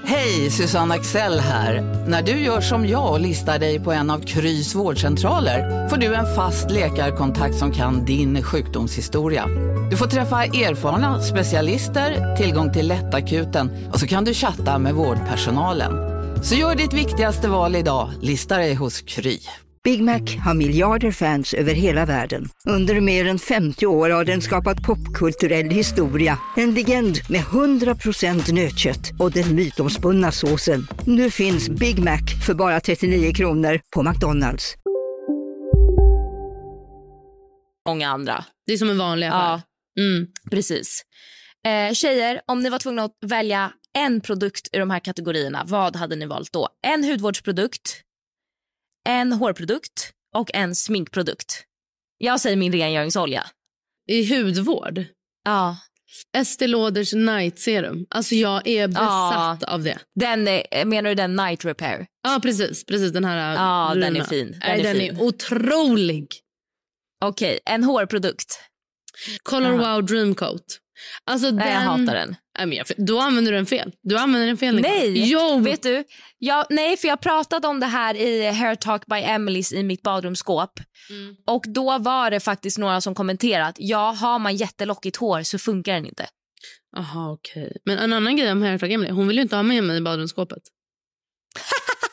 Hej, 0.04 0.50
Susanne 0.50 0.94
Axel 0.94 1.40
här. 1.40 2.04
När 2.08 2.22
du 2.22 2.32
gör 2.32 2.60
som 2.60 2.86
jag 2.86 3.12
och 3.12 3.20
listar 3.20 3.58
dig 3.58 3.80
på 3.80 3.92
en 3.92 4.10
av 4.10 4.18
Krys 4.18 4.74
vårdcentraler 4.74 5.88
får 5.88 5.96
du 5.96 6.14
en 6.14 6.34
fast 6.34 6.70
läkarkontakt 6.70 7.54
som 7.54 7.72
kan 7.72 8.04
din 8.04 8.42
sjukdomshistoria. 8.42 9.46
Du 9.90 9.96
får 9.96 10.06
träffa 10.06 10.44
erfarna 10.44 11.22
specialister, 11.22 12.36
tillgång 12.36 12.72
till 12.72 12.88
lättakuten 12.88 13.70
och 13.92 14.00
så 14.00 14.06
kan 14.06 14.24
du 14.24 14.34
chatta 14.34 14.78
med 14.78 14.94
vårdpersonalen. 14.94 16.09
Så 16.42 16.54
gör 16.54 16.74
ditt 16.74 16.92
viktigaste 16.92 17.48
val 17.48 17.76
idag, 17.76 18.10
listar 18.22 18.58
dig 18.58 18.74
hos 18.74 19.00
Kry. 19.02 19.38
Big 19.84 20.02
Mac 20.02 20.20
har 20.44 20.54
miljarder 20.54 21.10
fans 21.12 21.54
över 21.54 21.72
hela 21.74 22.06
världen. 22.06 22.48
Under 22.68 23.00
mer 23.00 23.26
än 23.26 23.38
50 23.38 23.86
år 23.86 24.10
har 24.10 24.24
den 24.24 24.40
skapat 24.42 24.82
popkulturell 24.82 25.70
historia. 25.70 26.38
En 26.56 26.74
legend 26.74 27.18
med 27.28 27.40
100% 27.40 28.52
nötkött 28.52 29.10
och 29.18 29.30
den 29.32 29.54
mytomspunna 29.54 30.32
såsen. 30.32 30.86
Nu 31.06 31.30
finns 31.30 31.68
Big 31.68 31.98
Mac 31.98 32.18
för 32.46 32.54
bara 32.54 32.80
39 32.80 33.32
kronor 33.34 33.80
på 33.94 34.02
McDonalds. 34.02 34.74
Många 37.88 38.08
andra. 38.08 38.44
Det 38.66 38.72
är 38.72 38.76
som 38.76 38.90
en 38.90 38.98
vanlig 38.98 39.26
affär. 39.26 39.38
Ja, 39.38 39.60
Mm. 40.00 40.26
precis. 40.50 41.02
Eh, 41.66 41.92
tjejer, 41.94 42.40
om 42.46 42.60
ni 42.60 42.70
var 42.70 42.78
tvungna 42.78 43.04
att 43.04 43.16
välja 43.26 43.72
en 43.98 44.20
produkt 44.20 44.68
ur 44.72 44.78
de 44.80 44.90
här 44.90 45.00
kategorierna, 45.00 45.62
vad 45.66 45.96
hade 45.96 46.16
ni 46.16 46.26
valt 46.26 46.52
då? 46.52 46.68
En 46.86 47.04
hudvårdsprodukt, 47.04 48.00
en 49.08 49.32
hårprodukt 49.32 50.12
och 50.36 50.50
en 50.54 50.74
sminkprodukt. 50.74 51.64
Jag 52.18 52.40
säger 52.40 52.56
min 52.56 52.72
rengöringsolja. 52.72 53.46
I 54.08 54.34
hudvård? 54.36 55.04
Ja. 55.44 55.76
Estée 56.36 56.66
Lauders 56.66 57.12
Night 57.14 57.58
Serum. 57.58 58.06
Alltså 58.10 58.34
jag 58.34 58.66
är 58.68 58.88
besatt 58.88 59.62
av 59.62 59.82
det. 59.82 59.98
Den, 60.14 60.48
är- 60.48 60.84
menar 60.84 61.08
du 61.10 61.14
den 61.14 61.36
Night 61.36 61.64
Repair? 61.64 62.06
Ja, 62.22 62.40
precis. 62.42 62.84
precis 62.84 63.12
den 63.12 63.24
här 63.24 63.54
Ja, 63.54 63.94
den 63.94 64.16
är 64.16 64.24
fin. 64.24 64.50
Den 64.50 64.58
Nej, 64.60 64.80
är 64.80 64.84
den 64.84 64.96
fin. 64.96 65.16
är 65.16 65.22
otrolig. 65.22 66.26
Okej, 67.24 67.60
en 67.64 67.84
hårprodukt. 67.84 68.60
Color 69.42 69.70
Wow 69.70 70.04
Dream 70.06 70.34
Coat. 70.34 70.78
Alltså 71.24 71.50
Nej, 71.50 71.72
jag 71.72 71.80
hatar 71.80 72.14
den. 72.14 72.36
Nej, 72.66 72.82
då 72.96 73.20
använder 73.20 73.52
du 73.52 73.58
den 73.58 73.66
fel. 73.66 73.92
Du 74.02 74.16
använder 74.16 74.46
den 74.46 74.56
fel. 74.56 74.80
Nej, 74.80 75.30
Jo, 75.30 75.58
vet 75.58 75.82
du? 75.82 76.04
Jag, 76.38 76.66
nej, 76.70 76.96
för 76.96 77.08
jag 77.08 77.20
pratade 77.20 77.68
om 77.68 77.80
det 77.80 77.86
här 77.86 78.14
i 78.14 78.50
Hair 78.50 78.74
Talk 78.74 79.06
by 79.06 79.16
Emelies 79.16 79.72
i 79.72 79.82
mitt 79.82 80.02
badrumsskåp. 80.02 80.80
Mm. 81.10 81.34
Och 81.46 81.64
då 81.68 81.98
var 81.98 82.30
det 82.30 82.40
faktiskt 82.40 82.78
några 82.78 83.00
som 83.00 83.14
kommenterat, 83.14 83.76
ja, 83.78 84.10
har 84.10 84.38
man 84.38 84.56
jättelockigt 84.56 85.16
hår 85.16 85.42
så 85.42 85.58
funkar 85.58 85.92
den 85.92 86.06
inte. 86.06 86.26
Jaha, 86.96 87.32
okej. 87.32 87.76
Men 87.84 87.98
en 87.98 88.12
annan 88.12 88.36
grej 88.36 88.52
om 88.52 88.62
Hair 88.62 88.78
Talk 88.78 88.92
Emily. 88.92 89.10
Hon 89.10 89.28
vill 89.28 89.38
inte 89.38 89.56
ha 89.56 89.62
med 89.62 89.84
mig 89.84 89.96
i 89.96 90.00
badrumsskåpet. 90.00 90.62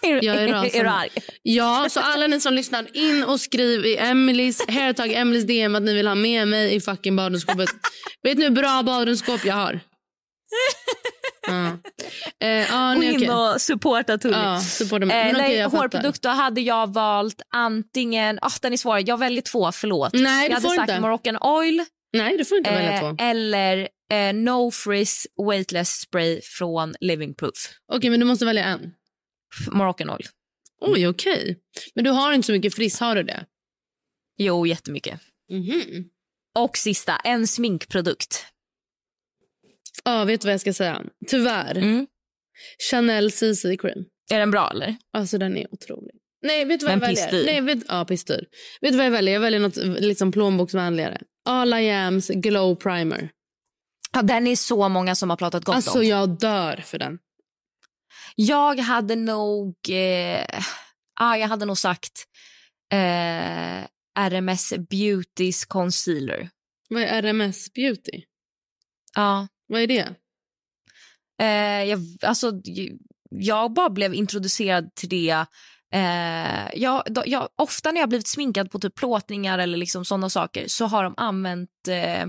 Jag 0.21 0.25
är 0.25 0.47
rasande. 0.47 0.69
är 0.77 0.83
du 0.83 0.89
arg? 0.89 1.09
Ja, 1.43 1.87
så 1.89 1.99
alla 1.99 2.27
ni 2.27 2.39
som 2.39 2.53
lyssnar 2.53 2.97
in 2.97 3.23
och 3.23 3.39
skriv 3.39 3.85
i 3.85 3.97
Emelies 3.97 4.67
Hair 4.67 4.93
Talk 4.93 5.11
Emelies 5.11 5.47
DM 5.47 5.75
att 5.75 5.83
ni 5.83 5.93
vill 5.93 6.07
ha 6.07 6.15
med 6.15 6.47
mig 6.47 6.75
i 6.75 6.81
fucking 6.81 7.15
badrumsskåpet. 7.15 7.69
Vet 8.23 8.37
ni 8.37 8.43
hur 8.43 8.51
bra 8.51 8.83
badrumsskåp 8.83 9.45
jag 9.45 9.55
har? 9.55 9.79
Ja. 11.47 11.77
Eh, 12.39 12.49
ja, 12.49 12.93
Gå 12.97 13.03
in 13.03 13.15
okej. 13.15 13.29
och 13.29 13.61
supporta 13.61 14.17
Tully. 14.17 14.33
Ja, 14.37 14.59
supporta. 14.61 15.03
Eh, 15.03 15.07
Men 15.07 15.35
okej, 15.35 15.41
nej, 15.47 15.55
jag 15.55 15.71
fattar. 15.71 15.83
hårprodukt 15.83 16.21
då 16.21 16.29
hade 16.29 16.61
jag 16.61 16.93
valt 16.93 17.41
antingen... 17.53 18.39
Ah, 18.41 18.51
den 18.61 18.73
är 18.73 18.77
svår. 18.77 19.01
Jag 19.09 19.17
väljer 19.19 19.41
två, 19.41 19.71
förlåt. 19.71 20.13
Nej, 20.13 20.49
jag 20.49 20.55
hade 20.55 20.69
sagt 20.69 20.79
inte. 20.79 20.99
Moroccan 20.99 21.37
Oil 21.41 21.85
Nej, 22.13 22.37
du 22.37 22.45
får 22.45 22.57
inte 22.57 22.69
välja 22.71 22.93
eh, 22.93 22.99
två. 22.99 23.15
eller 23.19 23.87
eh, 24.11 24.33
No 24.33 24.71
Frizz 24.71 25.27
Weightless 25.47 25.89
Spray 25.99 26.41
från 26.43 26.95
Living 26.99 27.33
Proof. 27.35 27.53
Okej, 27.93 28.09
men 28.09 28.19
du 28.19 28.25
måste 28.25 28.45
välja 28.45 28.63
en. 28.63 28.91
Moroccan 29.71 30.09
Oil. 30.09 30.25
Oj, 30.81 31.07
okej. 31.07 31.57
Men 31.95 32.03
du 32.03 32.09
har 32.09 32.33
inte 32.33 32.45
så 32.45 32.51
mycket 32.51 32.75
friss, 32.75 32.99
har 32.99 33.15
du 33.15 33.23
det? 33.23 33.45
Jo, 34.37 34.65
jättemycket. 34.65 35.19
Mhm. 35.51 36.05
Och 36.59 36.77
sista, 36.77 37.15
en 37.15 37.47
sminkprodukt. 37.47 38.45
Ja, 40.03 40.23
vet 40.23 40.41
du 40.41 40.45
vad 40.45 40.53
jag 40.53 40.61
ska 40.61 40.73
säga? 40.73 41.01
Tyvärr. 41.27 41.77
Mm. 41.77 42.07
Chanel 42.91 43.31
CC 43.31 43.63
Cream. 43.79 44.05
Är 44.31 44.39
den 44.39 44.51
bra 44.51 44.69
eller? 44.71 44.95
Alltså 45.13 45.37
den 45.37 45.57
är 45.57 45.73
otrolig. 45.73 46.15
Nej, 46.41 46.65
vet 46.65 46.79
du 46.79 46.85
vad 46.85 46.97
Men 46.99 47.01
jag 47.01 47.07
väljer? 47.07 47.23
pissdyr. 47.31 47.45
Nej, 47.45 47.61
vet, 47.61 47.83
ja, 47.87 48.05
pissdyr. 48.05 48.45
Vet 48.81 48.91
du 48.91 48.97
vad 48.97 49.05
jag 49.05 49.11
väljer? 49.11 49.33
Jag 49.33 49.41
väljer 49.41 49.59
något 49.59 49.75
liksom 50.01 50.31
plånboksvänligare. 50.31 51.21
All 51.45 51.73
I 51.73 51.91
Ams 51.91 52.27
Glow 52.27 52.75
Primer. 52.75 53.29
Ja, 54.13 54.21
den 54.21 54.47
är 54.47 54.55
så 54.55 54.89
många 54.89 55.15
som 55.15 55.29
har 55.29 55.37
pratat 55.37 55.63
gott 55.63 55.75
Alltså 55.75 55.99
om. 55.99 56.05
jag 56.05 56.29
dör 56.39 56.77
för 56.85 56.97
den. 56.99 57.19
Jag 58.35 58.79
hade 58.79 59.15
nog... 59.15 59.75
Eh, 59.89 60.45
ah, 61.19 61.35
jag 61.35 61.47
hade 61.47 61.65
nog 61.65 61.77
sagt 61.77 62.11
eh, 62.93 63.83
RMS 64.29 64.73
Beautys 64.89 65.65
concealer. 65.65 66.49
Vad 66.89 67.01
är 67.01 67.21
RMS 67.21 67.73
Beauty? 67.73 68.21
Ja. 69.15 69.47
Vad 69.67 69.81
är 69.81 69.87
det? 69.87 70.15
Eh, 71.41 71.89
jag, 71.89 71.99
alltså, 72.21 72.51
jag 73.29 73.73
bara 73.73 73.89
blev 73.89 74.13
introducerad 74.13 74.95
till 74.95 75.09
det. 75.09 75.45
Eh, 75.93 76.79
jag, 76.81 77.03
då, 77.05 77.23
jag, 77.25 77.49
ofta 77.55 77.91
när 77.91 77.99
jag 77.99 78.09
blivit 78.09 78.27
sminkad 78.27 78.71
på 78.71 78.79
typ 78.79 78.95
plåtningar 78.95 79.59
eller 79.59 79.77
liksom 79.77 80.05
sådana 80.05 80.29
saker 80.29 80.67
så 80.67 80.85
har 80.85 81.03
de 81.03 81.13
använt 81.17 81.87
eh, 81.89 82.27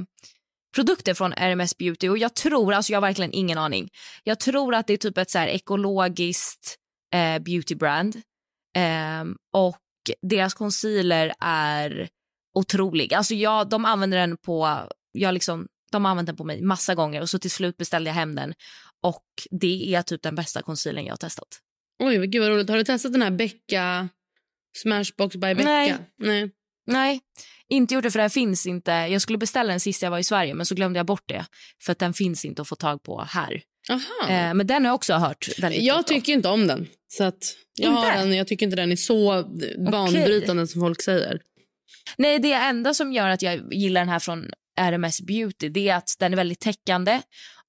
produkter 0.75 1.14
från 1.14 1.33
RMS 1.33 1.76
Beauty. 1.76 2.09
Och 2.09 2.18
Jag 2.18 2.35
tror, 2.35 2.75
alltså 2.75 2.92
jag 2.92 2.97
har 2.97 3.09
verkligen 3.09 3.33
ingen 3.33 3.59
aning. 3.59 3.88
Jag 4.25 4.40
tror 4.40 4.75
att 4.75 4.87
det 4.87 4.92
är 4.92 4.97
typ 4.97 5.18
ett 5.18 5.30
så 5.30 5.38
här 5.38 5.49
ekologiskt 5.49 6.76
eh, 7.14 7.38
beautybrand. 7.38 8.16
Eh, 8.76 9.25
och 9.52 9.78
deras 10.23 10.54
concealer 10.54 11.35
är 11.40 12.09
otrolig. 12.54 13.14
Alltså 13.14 13.35
jag, 13.35 13.68
de 13.68 13.85
använder 13.85 14.18
den 14.18 14.37
på... 14.37 14.78
Jag 15.12 15.35
liksom, 15.35 15.66
de 15.90 16.04
har 16.04 16.11
använt 16.11 16.26
den 16.26 16.37
på 16.37 16.45
mig 16.45 16.62
massa 16.62 16.95
gånger 16.95 17.21
och 17.21 17.30
så 17.30 17.38
till 17.38 17.50
slut 17.50 17.76
beställde 17.76 18.11
jag 18.11 18.14
hem 18.14 18.35
den. 18.35 18.54
Och 19.02 19.25
det 19.50 19.95
är 19.95 20.02
typ 20.02 20.23
den 20.23 20.35
bästa 20.35 20.62
concealern 20.62 21.04
jag 21.04 21.12
har 21.12 21.16
testat. 21.16 21.49
Oj, 21.99 22.26
gud 22.26 22.42
vad 22.42 22.50
roligt. 22.50 22.68
Har 22.68 22.76
du 22.76 22.85
testat 22.85 23.12
den 23.12 23.23
här 23.23 23.30
Becka 23.30 24.09
Smashbox 24.76 25.37
by 25.37 25.54
Becka? 25.54 25.64
Nej. 25.64 25.97
Nej. 26.18 26.50
Nej, 26.87 27.21
inte 27.68 27.95
gjort 27.95 28.02
det 28.02 28.11
för 28.11 28.18
den 28.18 28.30
finns 28.30 28.66
inte. 28.66 28.90
Jag 28.90 29.23
skulle 29.23 29.38
beställa 29.38 29.71
den 29.71 29.80
sist 29.80 30.02
jag 30.02 30.11
var 30.11 30.18
i 30.18 30.25
Sverige 30.25 30.54
men 30.54 30.66
så 30.66 30.75
glömde 30.75 30.99
jag 30.99 31.07
bort 31.07 31.28
det. 31.28 31.47
För 31.83 31.92
att 31.92 31.99
den 31.99 32.14
finns 32.14 32.45
inte 32.45 32.62
att 32.62 32.68
få 32.68 32.76
tag 32.76 33.02
på 33.02 33.23
här. 33.23 33.62
Aha. 33.90 34.30
Eh, 34.30 34.54
men 34.54 34.66
den 34.66 34.85
har 34.85 34.88
jag 34.88 34.95
också 34.95 35.14
hört 35.14 35.49
väldigt 35.59 35.83
jag 35.83 36.07
tycker 36.07 36.33
inte 36.33 36.49
om 36.49 36.66
den. 36.66 36.88
Så 37.09 37.25
att 37.25 37.57
jag, 37.75 37.90
har 37.90 38.07
Inte? 38.07 38.18
den, 38.18 38.37
jag 38.37 38.47
tycker 38.49 38.66
inte 38.66 38.76
den 38.76 38.92
är 38.92 38.97
så 38.97 39.45
banbrytande 39.90 40.66
som 40.66 40.80
folk 40.80 41.02
säger. 41.02 41.40
Nej, 42.18 42.38
det 42.38 42.52
enda 42.52 42.95
som 42.95 43.12
gör 43.12 43.28
att 43.28 43.42
jag 43.42 43.75
gillar 43.75 44.00
den 44.00 44.09
här 44.09 44.18
från 44.18 44.50
RMS 44.79 45.21
Beauty 45.21 45.69
det 45.69 45.89
är 45.89 45.97
att 45.97 46.17
den 46.19 46.33
är 46.33 46.37
väldigt 46.37 46.61
täckande 46.61 47.21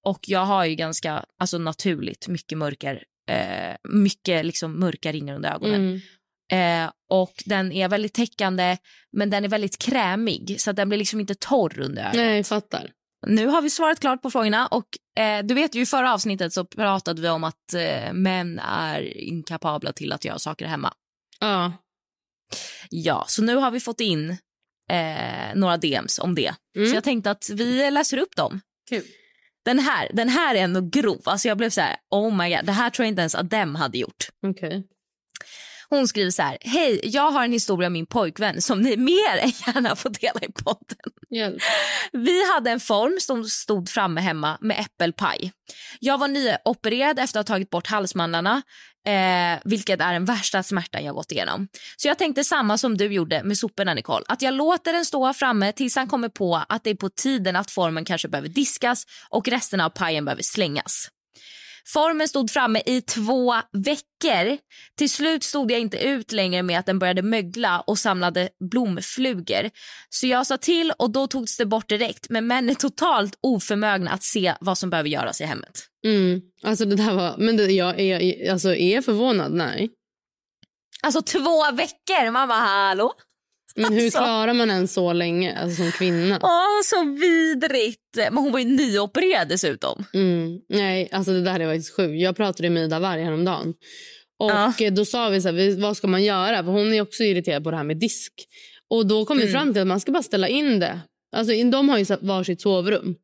och 0.05 0.19
jag 0.21 0.45
har 0.45 0.65
ju 0.65 0.75
ganska 0.75 1.25
alltså 1.39 1.57
naturligt 1.57 2.27
mycket 2.27 2.57
mörker 2.57 3.03
eh, 3.29 3.75
mycket 3.83 4.45
liksom 4.45 4.79
mörka 4.79 5.11
ringar 5.11 5.35
under 5.35 5.53
ögonen. 5.53 6.01
Mm. 6.51 6.85
Eh, 6.85 6.91
och 7.09 7.33
den 7.45 7.71
är 7.71 7.87
väldigt 7.87 8.13
täckande 8.13 8.77
men 9.11 9.29
den 9.29 9.43
är 9.43 9.49
väldigt 9.49 9.77
krämig 9.77 10.55
så 10.61 10.71
den 10.71 10.89
blir 10.89 10.99
liksom 10.99 11.19
inte 11.19 11.35
torr 11.35 11.79
under 11.79 12.01
ögat. 12.01 12.15
Nej, 12.15 12.35
jag 12.35 12.47
fattar. 12.47 12.91
Nu 13.27 13.47
har 13.47 13.61
vi 13.61 13.69
svarat 13.69 13.99
klart 13.99 14.21
på 14.21 14.31
frågorna 14.31 14.67
och 14.67 14.87
eh, 15.23 15.45
du 15.45 15.53
vet 15.53 15.75
ju 15.75 15.81
i 15.81 15.85
förra 15.85 16.13
avsnittet 16.13 16.53
så 16.53 16.65
pratade 16.65 17.21
vi 17.21 17.29
om 17.29 17.43
att 17.43 17.73
eh, 17.73 18.13
män 18.13 18.59
är 18.59 19.17
inkapabla 19.17 19.91
till 19.91 20.11
att 20.11 20.25
göra 20.25 20.39
saker 20.39 20.65
hemma. 20.65 20.93
Ja. 21.39 21.73
Ja, 22.89 23.25
så 23.27 23.41
nu 23.41 23.55
har 23.55 23.71
vi 23.71 23.79
fått 23.79 23.99
in 23.99 24.37
eh, 24.89 25.55
några 25.55 25.77
DMs 25.77 26.19
om 26.19 26.35
det. 26.35 26.53
Mm. 26.75 26.89
Så 26.89 26.95
jag 26.95 27.03
tänkte 27.03 27.31
att 27.31 27.49
vi 27.49 27.91
läser 27.91 28.17
upp 28.17 28.35
dem. 28.35 28.61
Kul. 28.89 29.03
Den 29.65 29.79
här, 29.79 30.09
den 30.13 30.29
här 30.29 30.55
är 30.55 30.59
ändå 30.59 30.81
grov. 30.81 31.21
Alltså 31.25 31.47
jag 31.47 31.57
blev 31.57 31.69
så 31.69 31.81
här, 31.81 31.95
oh 32.09 32.35
my 32.35 32.55
god, 32.55 32.65
det 32.65 32.71
här 32.71 32.89
tror 32.89 33.03
jag 33.05 33.11
inte 33.11 33.21
ens 33.21 33.35
Adem 33.35 33.75
hade 33.75 33.97
gjort. 33.97 34.29
Okej. 34.47 34.83
Hon 35.89 36.07
skriver 36.07 36.31
så 36.31 36.41
här, 36.41 36.57
hej, 36.61 36.99
jag 37.03 37.31
har 37.31 37.43
en 37.43 37.51
historia 37.51 37.87
om 37.87 37.93
min 37.93 38.05
pojkvän 38.05 38.61
som 38.61 38.81
ni 38.81 38.97
mer 38.97 39.37
än 39.37 39.51
gärna 39.67 39.95
får 39.95 40.09
dela 40.09 40.39
i 40.41 40.51
podden. 40.51 40.97
Hjälp. 41.29 41.61
Vi 42.11 42.53
hade 42.53 42.71
en 42.71 42.79
form 42.79 43.17
som 43.19 43.45
stod 43.45 43.89
framme 43.89 44.21
hemma 44.21 44.57
med 44.61 44.79
äppelpaj. 44.79 45.51
Jag 45.99 46.17
var 46.17 46.27
nyopererad 46.27 47.19
efter 47.19 47.39
att 47.39 47.49
ha 47.49 47.55
tagit 47.55 47.69
bort 47.69 47.87
halsmandlarna, 47.87 48.61
eh, 49.09 49.59
vilket 49.63 50.01
är 50.01 50.13
den 50.13 50.25
värsta 50.25 50.63
smärtan 50.63 51.03
jag 51.03 51.15
gått 51.15 51.31
igenom. 51.31 51.67
Så 51.97 52.07
jag 52.07 52.17
tänkte 52.17 52.43
samma 52.43 52.77
som 52.77 52.97
du 52.97 53.05
gjorde 53.05 53.43
med 53.43 53.57
soporna, 53.57 53.93
Nicole. 53.93 54.25
Att 54.27 54.41
jag 54.41 54.53
låter 54.53 54.93
den 54.93 55.05
stå 55.05 55.33
framme 55.33 55.71
tills 55.71 55.95
han 55.95 56.07
kommer 56.07 56.29
på 56.29 56.63
att 56.69 56.83
det 56.83 56.89
är 56.89 56.95
på 56.95 57.09
tiden 57.09 57.55
att 57.55 57.71
formen 57.71 58.05
kanske 58.05 58.27
behöver 58.27 58.49
diskas 58.49 59.05
och 59.29 59.47
resten 59.47 59.81
av 59.81 59.89
pajen 59.89 60.25
behöver 60.25 60.43
slängas. 60.43 61.09
Formen 61.93 62.27
stod 62.27 62.51
framme 62.51 62.81
i 62.85 63.01
två 63.01 63.53
veckor. 63.71 64.57
Till 64.97 65.09
slut 65.09 65.43
stod 65.43 65.71
jag 65.71 65.79
inte 65.79 65.97
ut 65.97 66.31
längre 66.31 66.63
med 66.63 66.79
att 66.79 66.85
den 66.85 66.99
började 66.99 67.21
mögla 67.21 67.79
och 67.79 67.99
samlade 67.99 68.49
blomflugor. 68.71 69.69
Så 70.09 70.27
jag 70.27 70.47
sa 70.47 70.57
till 70.57 70.93
och 70.97 71.11
då 71.11 71.27
togs 71.27 71.57
det 71.57 71.65
bort 71.65 71.89
direkt. 71.89 72.29
Men 72.29 72.47
män 72.47 72.69
är 72.69 72.73
totalt 72.73 73.37
oförmögna 73.41 74.11
att 74.11 74.23
se 74.23 74.53
vad 74.59 74.77
som 74.77 74.89
behöver 74.89 75.09
göras 75.09 75.41
i 75.41 75.43
hemmet. 75.43 75.85
Mm. 76.05 76.41
Alltså 76.63 76.85
det 76.85 76.95
där 76.95 77.13
var, 77.13 77.35
men 77.37 77.57
det, 77.57 77.71
jag 77.71 77.99
är, 77.99 78.51
alltså, 78.51 78.75
är 78.75 78.95
jag 78.95 79.05
förvånad? 79.05 79.53
Nej. 79.53 79.89
Alltså 81.03 81.21
två 81.21 81.71
veckor! 81.71 82.31
Man 82.31 82.47
bara 82.47 82.59
hallå? 82.59 83.13
Men 83.75 83.93
hur 83.93 84.03
Alltså. 84.03 84.19
klarar 84.19 84.53
man 84.53 84.69
en 84.69 84.87
så 84.87 85.13
länge 85.13 85.57
alltså, 85.59 85.81
som 85.83 85.91
kvinna? 85.91 86.39
Åh, 86.43 86.81
så 86.83 87.03
vidrigt! 87.03 87.99
Men 88.15 88.37
hon 88.37 88.51
var 88.51 88.59
ju 88.59 88.65
nyopererad 88.65 89.47
dessutom. 89.49 90.05
Mm. 90.13 90.59
Nej, 90.69 91.09
alltså 91.11 91.31
det 91.31 91.41
där 91.41 91.59
är 91.59 91.67
faktiskt 91.67 91.95
sjukt. 91.95 92.21
Jag 92.21 92.35
pratade 92.35 92.69
med 92.69 92.83
Ida 92.83 92.99
Warg 92.99 93.23
häromdagen. 93.23 93.73
Och 94.39 94.51
Ja. 94.51 94.73
eh, 94.79 94.93
då 94.93 95.05
sa 95.05 95.29
vi 95.29 95.41
så 95.41 95.47
här, 95.47 95.55
vi- 95.55 95.75
vad 95.81 95.97
ska 95.97 96.07
man 96.07 96.23
göra? 96.23 96.63
För 96.63 96.71
hon 96.71 96.93
är 96.93 97.01
också 97.01 97.23
irriterad 97.23 97.63
på 97.63 97.71
det 97.71 97.77
här 97.77 97.83
med 97.83 97.97
disk. 97.97 98.33
Och 98.89 99.07
då 99.07 99.25
kom 99.25 99.37
vi 99.37 99.43
Mm. 99.43 99.53
fram 99.53 99.73
till 99.73 99.81
att 99.81 99.87
man 99.87 99.99
ska 99.99 100.11
bara 100.11 100.23
ställa 100.23 100.47
in 100.47 100.79
det. 100.79 100.99
Alltså 101.35 101.53
de 101.71 101.89
har 101.89 101.97
ju 101.97 102.05
varsitt 102.21 102.61
sovrum. 102.61 103.15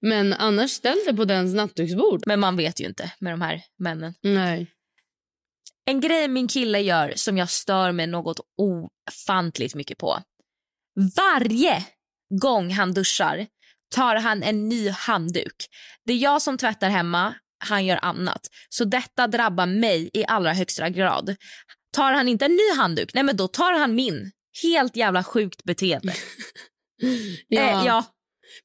Men 0.00 0.32
annars 0.32 0.70
ställ 0.70 0.96
det 1.06 1.14
på 1.14 1.24
dens 1.24 1.54
nattduksbord. 1.54 2.22
Men 2.26 2.40
man 2.40 2.56
vet 2.56 2.80
ju 2.80 2.84
inte 2.84 3.12
med 3.18 3.32
de 3.32 3.40
här 3.42 3.62
männen. 3.78 4.14
Nej. 4.22 4.66
En 5.86 6.00
grej 6.00 6.28
min 6.28 6.48
kille 6.48 6.80
gör 6.80 7.12
som 7.16 7.38
jag 7.38 7.50
stör 7.50 7.92
mig 7.92 8.06
något 8.06 8.40
ofantligt 8.58 9.74
mycket 9.74 9.98
på. 9.98 10.18
Varje 11.16 11.84
gång 12.42 12.70
han 12.70 12.94
duschar 12.94 13.46
tar 13.94 14.16
han 14.16 14.42
en 14.42 14.68
ny 14.68 14.88
handduk. 14.88 15.66
Det 16.04 16.12
är 16.12 16.16
jag 16.16 16.42
som 16.42 16.58
tvättar 16.58 16.88
hemma, 16.88 17.34
han 17.64 17.84
gör 17.86 17.98
annat. 18.02 18.40
Så 18.68 18.84
detta 18.84 19.26
drabbar 19.26 19.66
mig 19.66 20.10
i 20.12 20.24
allra 20.24 20.52
högsta 20.52 20.88
grad. 20.88 21.36
Tar 21.92 22.12
han 22.12 22.28
inte 22.28 22.44
en 22.44 22.52
ny 22.52 22.76
handduk, 22.76 23.14
nej 23.14 23.22
men 23.22 23.36
då 23.36 23.48
tar 23.48 23.78
han 23.78 23.94
min. 23.94 24.32
Helt 24.62 24.96
jävla 24.96 25.24
sjukt 25.24 25.64
beteende. 25.64 26.14
Ja. 27.48 27.60
Eh, 27.60 27.86
ja. 27.86 28.04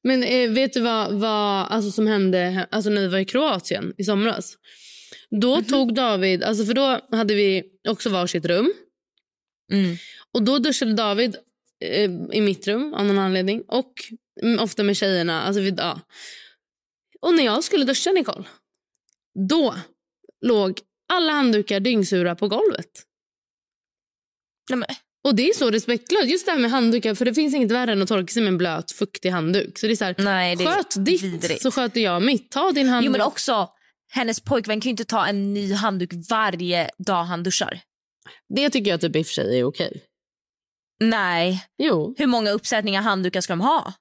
Men 0.02 0.22
eh, 0.22 0.50
vet 0.50 0.72
du 0.72 0.80
vad, 0.80 1.12
vad 1.12 1.66
alltså, 1.66 1.90
som 1.90 2.06
hände 2.06 2.66
alltså, 2.70 2.90
när 2.90 3.00
vi 3.00 3.08
var 3.08 3.18
i 3.18 3.24
Kroatien 3.24 3.92
i 3.98 4.04
somras? 4.04 4.54
Då 5.40 5.54
Mhm. 5.56 5.64
tog 5.64 5.94
David, 5.94 6.42
alltså, 6.42 6.64
för 6.64 6.74
då 6.74 7.00
hade 7.16 7.34
vi 7.34 7.62
också 7.88 8.10
varsitt 8.10 8.44
rum. 8.44 8.72
Mm. 9.72 9.96
Och 10.32 10.42
då 10.42 10.58
duschade 10.58 10.94
David 10.94 11.36
eh, 11.84 12.10
i 12.32 12.40
mitt 12.40 12.66
rum 12.68 12.94
av 12.94 13.04
någon 13.06 13.18
anledning. 13.18 13.62
Och 13.68 13.92
mm, 14.42 14.60
ofta 14.60 14.82
med 14.82 14.96
tjejerna. 14.96 15.42
Alltså, 15.42 15.60
vi, 15.60 15.74
ja. 15.76 16.00
Och 17.20 17.34
när 17.34 17.44
jag 17.44 17.64
skulle 17.64 17.84
duscha 17.84 18.10
Nicole, 18.10 18.44
då 19.48 19.74
låg 20.40 20.80
alla 21.12 21.32
handdukar 21.32 21.80
dyngsura 21.80 22.34
på 22.34 22.48
golvet. 22.48 22.90
Nej, 24.70 24.78
men, 24.78 24.88
Och 25.24 25.34
det 25.34 25.48
är 25.48 25.54
så 25.54 25.70
respektlöst. 25.70 26.30
Just 26.30 26.46
det 26.46 26.52
här 26.52 26.58
med 26.58 26.70
handdukar, 26.70 27.14
för 27.14 27.24
det 27.24 27.34
finns 27.34 27.54
inget 27.54 27.70
värre 27.72 27.92
än 27.92 28.02
att 28.02 28.08
torka 28.08 28.32
sig 28.32 28.42
med 28.42 28.48
en 28.48 28.58
blöt, 28.58 28.92
fuktig 28.92 29.30
handduk. 29.30 29.78
Så 29.78 29.86
det 29.86 29.92
är 29.92 29.96
så 29.96 30.04
här, 30.04 30.14
nej, 30.18 30.56
det 30.56 30.64
sköt 30.66 31.04
ditt 31.04 31.22
vidrigt. 31.22 31.62
så 31.62 31.70
sköter 31.70 32.00
jag 32.00 32.22
mitt. 32.22 32.50
Ta 32.50 32.72
din 32.72 32.88
handduk. 32.88 33.06
Jo, 33.06 33.12
men 33.12 33.20
också, 33.20 33.68
hennes 34.14 34.40
pojkvän 34.40 34.80
kan 34.80 34.88
ju 34.88 34.90
inte 34.90 35.04
ta 35.04 35.26
en 35.26 35.54
ny 35.54 35.72
handduk 35.74 36.10
varje 36.30 36.90
dag 36.98 37.24
han 37.24 37.42
duschar. 37.42 37.80
Det 38.48 38.70
tycker 38.70 38.90
jag 38.90 39.00
typ 39.00 39.16
i 39.16 39.22
och 39.22 39.26
för 39.26 39.32
sig 39.32 39.58
är 39.58 39.64
okej. 39.64 40.04
Nej. 41.00 41.66
Jo, 41.78 42.14
Hur 42.18 42.26
många 42.26 42.50
uppsättningar 42.50 43.02
handdukar 43.02 43.40
ska 43.40 43.52
de 43.52 43.60
ha? 43.60 43.92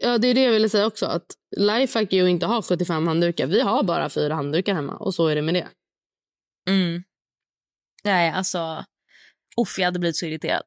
ja, 0.00 0.18
det 0.18 0.28
är 0.28 0.34
det 0.34 0.42
jag 0.42 0.52
ville 0.52 0.68
säga 0.68 0.86
också. 0.86 1.06
Att 1.06 1.26
Lifehack 1.56 2.12
är 2.12 2.16
ju 2.16 2.30
inte 2.30 2.46
ha 2.46 2.62
75 2.62 3.06
handdukar. 3.06 3.46
Vi 3.46 3.60
har 3.60 3.82
bara 3.82 4.10
fyra 4.10 4.34
handdukar 4.34 4.74
hemma 4.74 4.96
och 4.96 5.14
så 5.14 5.26
är 5.26 5.34
det 5.34 5.42
med 5.42 5.54
det. 5.54 5.68
Mm. 6.70 7.02
Nej, 8.04 8.30
alltså... 8.30 8.84
Uff, 9.60 9.78
jag 9.78 9.84
hade 9.84 9.98
blivit 9.98 10.16
så 10.16 10.26
irriterad. 10.26 10.62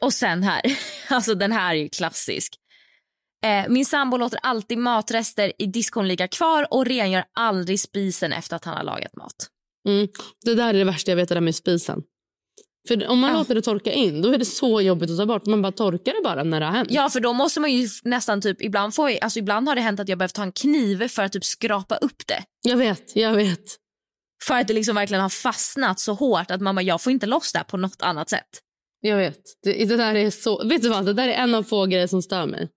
Och 0.00 0.12
sen 0.12 0.42
här, 0.42 0.62
alltså 1.08 1.34
den 1.34 1.52
här 1.52 1.74
är 1.74 1.78
ju 1.78 1.88
klassisk. 1.88 2.54
Eh, 3.44 3.68
min 3.68 3.86
sambo 3.86 4.16
låter 4.16 4.38
alltid 4.42 4.78
matrester 4.78 5.52
i 5.58 5.66
diskon 5.66 6.08
ligga 6.08 6.28
kvar 6.28 6.66
och 6.70 6.86
rengör 6.86 7.24
aldrig 7.34 7.80
spisen 7.80 8.32
efter 8.32 8.56
att 8.56 8.64
han 8.64 8.76
har 8.76 8.84
lagat 8.84 9.16
mat. 9.16 9.34
Mm. 9.88 10.08
Det 10.44 10.54
där 10.54 10.68
är 10.68 10.72
det 10.78 10.84
värsta 10.84 11.10
jag 11.10 11.16
vet, 11.16 11.28
det 11.28 11.34
där 11.34 11.40
med 11.40 11.54
spisen. 11.54 12.02
För 12.88 13.06
om 13.08 13.18
man 13.18 13.30
Ja. 13.30 13.38
låter 13.38 13.54
det 13.54 13.62
torka 13.62 13.92
in, 13.92 14.22
då 14.22 14.32
är 14.32 14.38
det 14.38 14.44
så 14.44 14.80
jobbigt 14.80 15.10
att 15.10 15.16
ta 15.16 15.26
bort. 15.26 15.46
Man 15.46 15.62
bara 15.62 15.72
torkar 15.72 16.14
det 16.14 16.20
bara 16.24 16.44
när 16.44 16.60
det 16.60 16.66
har 16.66 16.72
hänt. 16.72 16.88
Ja, 16.90 17.08
för 17.10 17.20
då 17.20 17.32
måste 17.32 17.60
man 17.60 17.72
ju 17.72 17.88
nästan 18.04 18.40
typ... 18.40 18.62
Ibland, 18.62 18.92
jag- 18.96 19.18
alltså 19.22 19.38
ibland 19.38 19.68
har 19.68 19.74
det 19.74 19.80
hänt 19.80 20.00
att 20.00 20.08
jag 20.08 20.18
behövt 20.18 20.34
ta 20.34 20.42
en 20.42 20.52
kniv 20.52 21.08
för 21.08 21.22
att 21.22 21.32
typ 21.32 21.44
skrapa 21.44 21.96
upp 21.96 22.26
det. 22.26 22.42
Jag 22.62 22.76
vet, 22.76 23.16
jag 23.16 23.32
vet. 23.34 23.64
För 24.44 24.54
att 24.54 24.68
det 24.68 24.74
liksom 24.74 24.94
verkligen 24.94 25.22
har 25.22 25.28
fastnat 25.28 26.00
så 26.00 26.12
hårt 26.14 26.50
att 26.50 26.60
man 26.60 26.74
bara, 26.74 26.82
jag 26.82 27.02
får 27.02 27.12
inte 27.12 27.26
loss 27.26 27.52
det 27.52 27.58
här 27.58 27.64
på 27.64 27.76
något 27.76 28.02
annat 28.02 28.30
sätt. 28.30 28.48
Jag 29.00 29.16
vet. 29.16 29.40
Det, 29.62 29.84
det 29.84 29.96
där 29.96 30.14
är 30.14 30.30
så... 30.30 30.64
Vet 30.68 30.82
du 30.82 30.88
vad? 30.88 31.04
Det 31.06 31.12
där 31.12 31.28
är 31.28 31.32
en 31.32 31.54
av 31.54 31.62
få 31.62 31.86
grejer 31.86 32.06
som 32.06 32.22
stör 32.22 32.46
mig. 32.46 32.68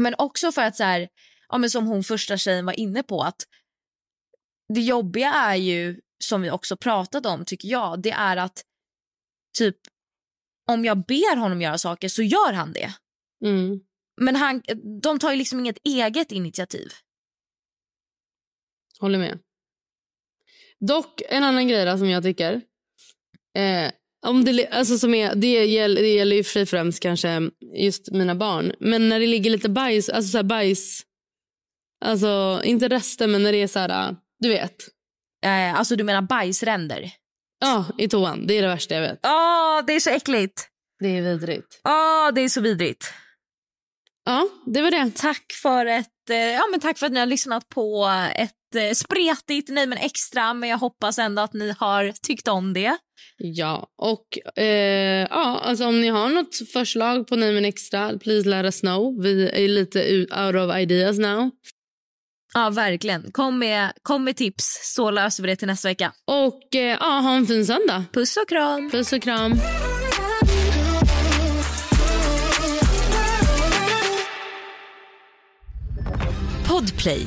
Men 0.00 0.14
också 0.18 0.52
för 0.52 0.62
att 0.62 0.76
så 0.76 0.84
här, 0.84 1.08
ja, 1.48 1.58
men 1.58 1.70
som 1.70 1.86
hon 1.86 2.04
första 2.04 2.36
tjejen 2.36 2.66
var 2.66 2.80
inne 2.80 3.02
på 3.02 3.22
att 3.22 3.42
det 4.74 4.80
jobbiga 4.80 5.32
är 5.32 5.56
ju 5.56 6.00
som 6.18 6.42
vi 6.42 6.50
också 6.50 6.76
pratat 6.76 7.26
om 7.26 7.44
tycker 7.44 7.68
jag, 7.68 8.02
det 8.02 8.10
är 8.10 8.36
att 8.36 8.64
typ 9.58 9.76
om 10.66 10.84
jag 10.84 11.04
ber 11.06 11.36
honom 11.36 11.62
göra 11.62 11.78
saker 11.78 12.08
så 12.08 12.22
gör 12.22 12.52
han 12.52 12.72
det. 12.72 12.94
Mm. 13.44 13.80
Men 14.20 14.36
han, 14.36 14.62
de 15.02 15.18
tar 15.18 15.30
ju 15.30 15.36
liksom 15.36 15.60
inget 15.60 15.78
eget 15.84 16.32
initiativ. 16.32 16.92
Håller 19.00 19.18
med. 19.18 19.38
Dock, 20.78 21.22
en 21.28 21.44
annan 21.44 21.68
grej 21.68 21.98
som 21.98 22.10
jag 22.10 22.22
tycker. 22.22 22.52
Eh, 23.54 23.92
om 24.26 24.44
det, 24.44 24.68
alltså 24.68 24.98
som 24.98 25.14
är, 25.14 25.34
det, 25.34 25.64
gäller, 25.64 26.02
det 26.02 26.14
gäller 26.14 26.36
ju 26.36 26.44
för 26.44 26.52
sig 26.52 26.66
främst 26.66 27.00
kanske 27.00 27.50
just 27.74 28.10
mina 28.10 28.34
barn. 28.34 28.72
Men 28.80 29.08
när 29.08 29.20
det 29.20 29.26
ligger 29.26 29.50
lite 29.50 29.68
bajs, 29.68 30.08
alltså 30.08 30.30
så 30.30 30.38
här 30.38 30.42
bajs. 30.42 31.02
Alltså 32.04 32.60
inte 32.64 32.88
rester, 32.88 33.26
men 33.26 33.42
när 33.42 33.52
det 33.52 33.62
är 33.62 33.66
så 33.66 33.78
här, 33.78 34.16
du 34.38 34.48
vet. 34.48 34.76
Eh, 35.44 35.74
alltså 35.74 35.96
du 35.96 36.04
menar 36.04 36.22
bajsränder? 36.22 37.12
Ja, 37.60 37.84
i 37.98 38.08
toan. 38.08 38.46
Det 38.46 38.58
är 38.58 38.62
det 38.62 38.68
värsta 38.68 38.94
jag 38.94 39.02
vet. 39.02 39.20
Åh, 39.22 39.84
det 39.86 39.92
är 39.92 40.00
så 40.00 40.10
äckligt. 40.10 40.68
Det 40.98 41.08
är 41.18 41.22
vidrigt. 41.22 41.80
Åh, 41.84 42.34
det 42.34 42.40
är 42.40 42.48
så 42.48 42.60
vidrigt. 42.60 43.12
Ja, 44.24 44.48
det 44.66 44.82
var 44.82 44.90
det. 44.90 45.10
Tack 45.16 45.52
för, 45.62 45.86
ett, 45.86 46.30
eh, 46.30 46.36
ja, 46.36 46.62
men 46.70 46.80
tack 46.80 46.98
för 46.98 47.06
att 47.06 47.12
ni 47.12 47.18
har 47.18 47.26
lyssnat 47.26 47.68
på 47.68 48.06
ett 48.34 48.59
eh, 48.74 48.92
spretigt 48.94 49.68
Nej 49.68 49.86
men 49.86 49.98
extra. 49.98 50.54
Men 50.54 50.68
jag 50.68 50.78
hoppas 50.78 51.18
ändå 51.18 51.42
att 51.42 51.52
ni 51.54 51.74
har 51.78 52.12
tyckt 52.22 52.48
om 52.48 52.72
det. 52.72 52.96
Ja, 53.38 53.86
och 53.98 54.58
eh, 54.62 55.26
ja, 55.30 55.60
alltså 55.64 55.86
om 55.86 56.00
ni 56.00 56.08
har 56.08 56.28
något 56.28 56.56
förslag 56.72 57.26
på 57.26 57.36
Nej 57.36 57.52
men 57.52 57.64
extra, 57.64 58.18
please 58.18 58.48
let 58.48 58.64
us 58.64 58.80
know. 58.80 59.22
Vi 59.22 59.48
är 59.64 59.68
lite 59.68 60.02
ut- 60.02 60.32
out 60.32 60.54
of 60.54 60.76
ideas 60.76 61.18
now. 61.18 61.50
Ja, 62.54 62.70
verkligen. 62.70 63.32
Kom 63.32 63.58
med, 63.58 63.92
kom 64.02 64.24
med 64.24 64.36
tips 64.36 64.80
så 64.94 65.10
löser 65.10 65.42
vi 65.42 65.48
det 65.48 65.56
till 65.56 65.66
nästa 65.68 65.88
vecka. 65.88 66.12
Och 66.26 66.74
eh, 66.74 66.96
ja, 67.00 67.06
ha 67.06 67.34
en 67.36 67.46
fin 67.46 67.66
söndag. 67.66 68.04
Puss 68.12 68.36
och 68.36 68.48
kram. 68.48 68.90
Puss 68.90 69.12
och 69.12 69.22
kram. 69.22 69.52
Podplay, 76.68 77.26